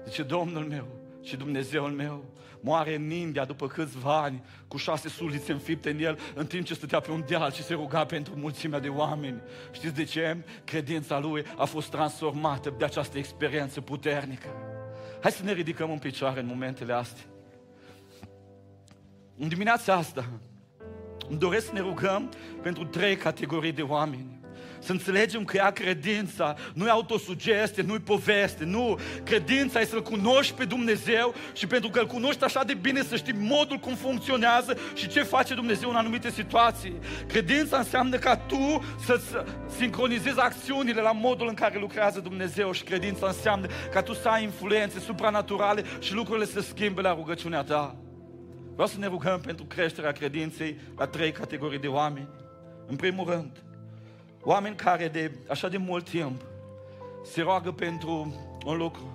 [0.07, 0.87] zice, Domnul meu
[1.23, 2.25] și Dumnezeul meu,
[2.61, 6.75] moare în India după câțiva ani, cu șase sulițe înfipte în el, în timp ce
[6.75, 9.41] stătea pe un deal și se ruga pentru mulțimea de oameni.
[9.73, 10.37] Știți de ce?
[10.65, 14.49] Credința lui a fost transformată de această experiență puternică.
[15.21, 17.25] Hai să ne ridicăm în picioare în momentele astea.
[19.39, 20.29] În dimineața asta
[21.29, 22.31] îmi doresc să ne rugăm
[22.63, 24.38] pentru trei categorii de oameni.
[24.79, 28.99] Să înțelegem că ea credința nu e autosugestie, nu e poveste, nu.
[29.25, 33.17] Credința e să-L cunoști pe Dumnezeu și pentru că Îl cunoști așa de bine să
[33.17, 36.99] știi modul cum funcționează și ce face Dumnezeu în anumite situații.
[37.27, 39.21] Credința înseamnă ca tu să
[39.77, 44.43] sincronizezi acțiunile la modul în care lucrează Dumnezeu și credința înseamnă ca tu să ai
[44.43, 47.97] influențe supranaturale și lucrurile să schimbe la rugăciunea ta.
[48.73, 52.29] Vreau să ne rugăm pentru creșterea credinței la trei categorii de oameni.
[52.87, 53.63] În primul rând,
[54.43, 56.41] Oameni care de așa de mult timp
[57.25, 58.35] se roagă pentru
[58.67, 59.13] un lucru,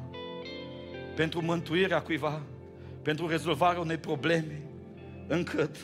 [1.15, 2.41] pentru mântuirea cuiva,
[3.01, 4.61] pentru rezolvarea unei probleme,
[5.27, 5.75] încât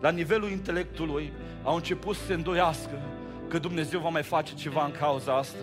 [0.00, 1.32] la nivelul intelectului
[1.62, 3.02] au început să se îndoiască
[3.48, 5.58] că Dumnezeu va mai face ceva în cauza asta.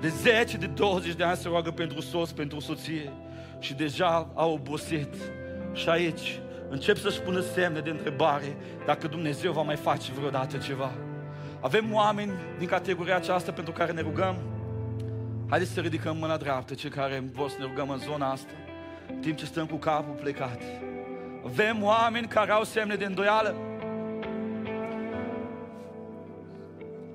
[0.00, 3.12] De 10, de 20 de ani se roagă pentru soț, pentru soție
[3.58, 5.14] și deja au obosit.
[5.72, 10.92] Și aici încep să-și pună semne de întrebare dacă Dumnezeu va mai face vreodată ceva.
[11.60, 14.36] Avem oameni din categoria aceasta pentru care ne rugăm.
[15.48, 18.52] Haideți să ridicăm mâna dreaptă, cei care vor să ne rugăm în zona asta,
[19.08, 20.62] în timp ce stăm cu capul plecat.
[21.44, 23.54] Avem oameni care au semne de îndoială.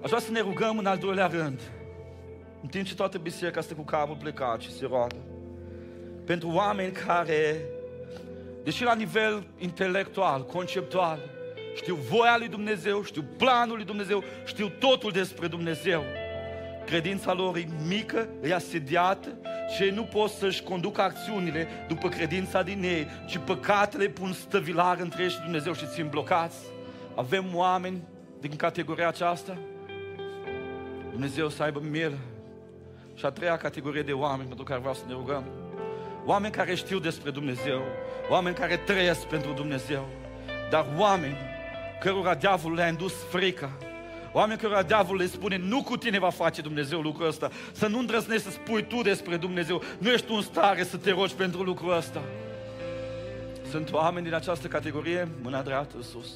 [0.04, 1.62] Aș vrea să ne rugăm în al doilea rând,
[2.62, 5.16] în timp ce toată biserica stă cu capul plecat și se roagă.
[6.26, 7.62] Pentru oameni care,
[8.64, 11.20] deși la nivel intelectual, conceptual,
[11.76, 16.04] știu voia lui Dumnezeu, știu planul lui Dumnezeu, știu totul despre Dumnezeu.
[16.86, 19.28] Credința lor e mică, e asediată
[19.76, 25.00] și ei nu pot să-și conducă acțiunile după credința din ei, ci păcatele pun stăvilar
[25.00, 26.58] între ei și Dumnezeu și țin blocați.
[27.16, 28.04] Avem oameni
[28.40, 29.58] din categoria aceasta?
[31.12, 32.18] Dumnezeu să aibă milă.
[33.14, 35.44] Și a treia categorie de oameni pentru care vreau să ne rugăm.
[36.26, 37.82] Oameni care știu despre Dumnezeu,
[38.30, 40.08] oameni care trăiesc pentru Dumnezeu,
[40.70, 41.38] dar oameni
[42.00, 43.70] cărora diavolul le-a indus frica,
[44.32, 48.00] oameni cărora diavolul le spune, nu cu tine va face Dumnezeu lucrul ăsta, să nu
[48.00, 51.64] îndrăznești să spui tu despre Dumnezeu, nu ești tu în stare să te rogi pentru
[51.64, 52.22] lucrul ăsta.
[53.70, 56.30] Sunt oameni din această categorie, mâna dreaptă sus.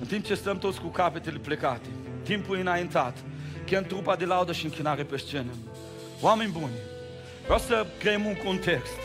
[0.00, 1.88] În timp ce stăm toți cu capetele plecate,
[2.22, 3.16] timpul înaintat,
[3.64, 5.50] chem trupa de laudă și închinare pe scenă.
[6.20, 6.72] Oameni buni,
[7.44, 8.98] vreau să creăm un context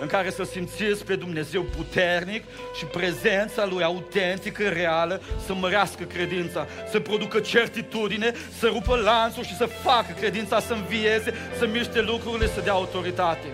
[0.00, 2.44] în care să simțiți pe Dumnezeu puternic
[2.78, 9.56] și prezența Lui autentică, reală, să mărească credința, să producă certitudine, să rupă lanțul și
[9.56, 13.46] să facă credința să învieze, să miște lucrurile, să dea autoritate.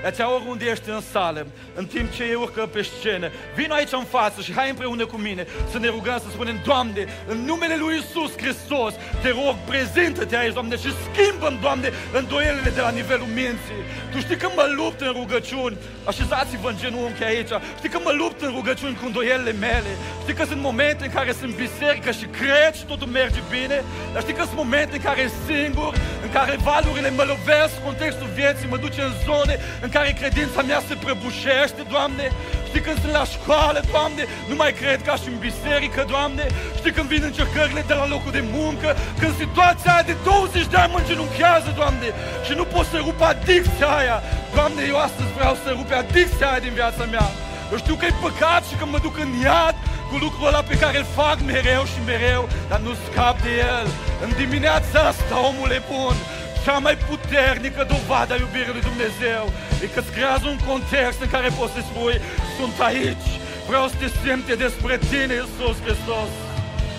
[0.00, 3.92] De aceea oriunde ești în sală, în timp ce ei urcă pe scenă, vin aici
[3.92, 7.76] în față și hai împreună cu mine să ne rugăm, să spunem, Doamne, în numele
[7.76, 13.30] Lui Isus Hristos, te rog, prezintă-te aici, Doamne, și schimbă Doamne, îndoielile de la nivelul
[13.34, 13.82] minții.
[14.10, 18.40] Tu știi că mă lupt în rugăciuni, așezați-vă în genunchi aici, știi că mă lupt
[18.42, 19.92] în rugăciuni cu îndoielile mele,
[20.22, 23.78] știi că sunt momente în care sunt biserică și cred și totul merge bine,
[24.12, 25.92] dar știi că sunt momente în care singur,
[26.24, 30.60] în care valurile mă lovesc, contextul vieții mă duce în zone în în care credința
[30.62, 32.26] mea se prăbușește, Doamne.
[32.68, 36.44] Știi când sunt la școală, Doamne, nu mai cred ca și în biserică, Doamne.
[36.78, 38.88] Știi când vin încercările de la locul de muncă,
[39.20, 42.08] când situația aia de 20 de ani mă îngenunchează, Doamne,
[42.46, 44.18] și nu pot să rup adicția aia.
[44.56, 47.26] Doamne, eu astăzi vreau să rup adicția aia din viața mea.
[47.72, 49.76] Eu știu că e păcat și că mă duc în iad
[50.08, 53.86] cu lucrul ăla pe care îl fac mereu și mereu, dar nu scap de el.
[54.24, 56.16] În dimineața asta, omul e bun,
[56.64, 59.44] cea mai puternică dovadă a iubirii lui Dumnezeu
[59.82, 62.16] e că îți creează un context în care poți să spui
[62.58, 63.28] sunt aici,
[63.68, 66.32] vreau să te simte despre tine, Iisus Hristos.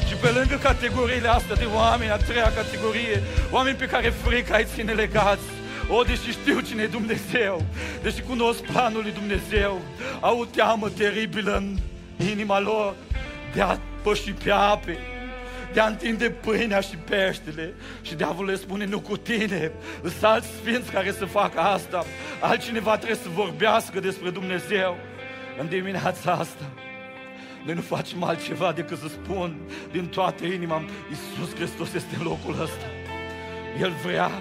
[0.07, 3.17] Și pe lângă categoriile astea de oameni, a treia categorie,
[3.55, 5.49] oameni pe care frica îi ține legați,
[5.95, 7.55] o, deși știu cine e Dumnezeu,
[8.03, 9.81] deși cunosc planul lui Dumnezeu,
[10.19, 11.77] au o teamă teribilă în
[12.31, 12.93] inima lor
[13.53, 14.97] de a păși pe ape,
[15.73, 17.73] de a întinde pâinea și peștele.
[18.01, 22.05] Și diavolul le spune, nu cu tine, sunt alți sfinți care să facă asta.
[22.41, 24.97] Altcineva trebuie să vorbească despre Dumnezeu
[25.59, 26.65] în dimineața asta.
[27.65, 29.55] Noi nu facem altceva decât să spun
[29.91, 32.85] din toată inima, Iisus Hristos este în locul ăsta.
[33.79, 34.31] El vrea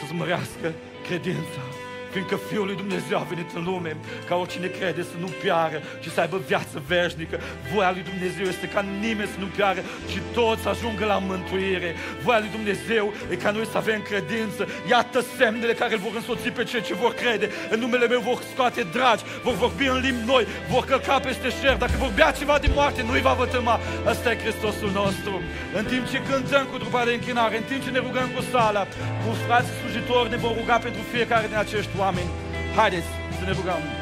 [0.00, 0.72] să-ți mărească
[1.06, 1.81] credința
[2.12, 3.96] fiindcă Fiul lui Dumnezeu a venit în lume
[4.28, 7.36] ca oricine crede să nu piară, ci să aibă viață veșnică.
[7.72, 11.90] Voia lui Dumnezeu este ca nimeni să nu piară, ci toți să ajungă la mântuire.
[12.24, 14.62] Voia lui Dumnezeu e ca noi să avem credință.
[14.92, 17.46] Iată semnele care îl vor însoți pe cei ce vor crede.
[17.72, 21.76] În numele meu vor scoate dragi, vor vorbi în limbi noi, vor călca peste șer.
[21.84, 23.80] Dacă vorbea ceva din moarte, nu-i va vătăma.
[24.12, 25.34] Ăsta e Hristosul nostru.
[25.78, 28.82] În timp ce cântăm cu trupa de închinare, în timp ce ne rugăm cu sala,
[29.22, 32.01] cu frații slujitori ne vom ruga pentru fiecare din acești oameni.
[32.02, 32.28] 하나님과 함인
[32.76, 33.06] 하데스
[33.38, 34.01] 스네브가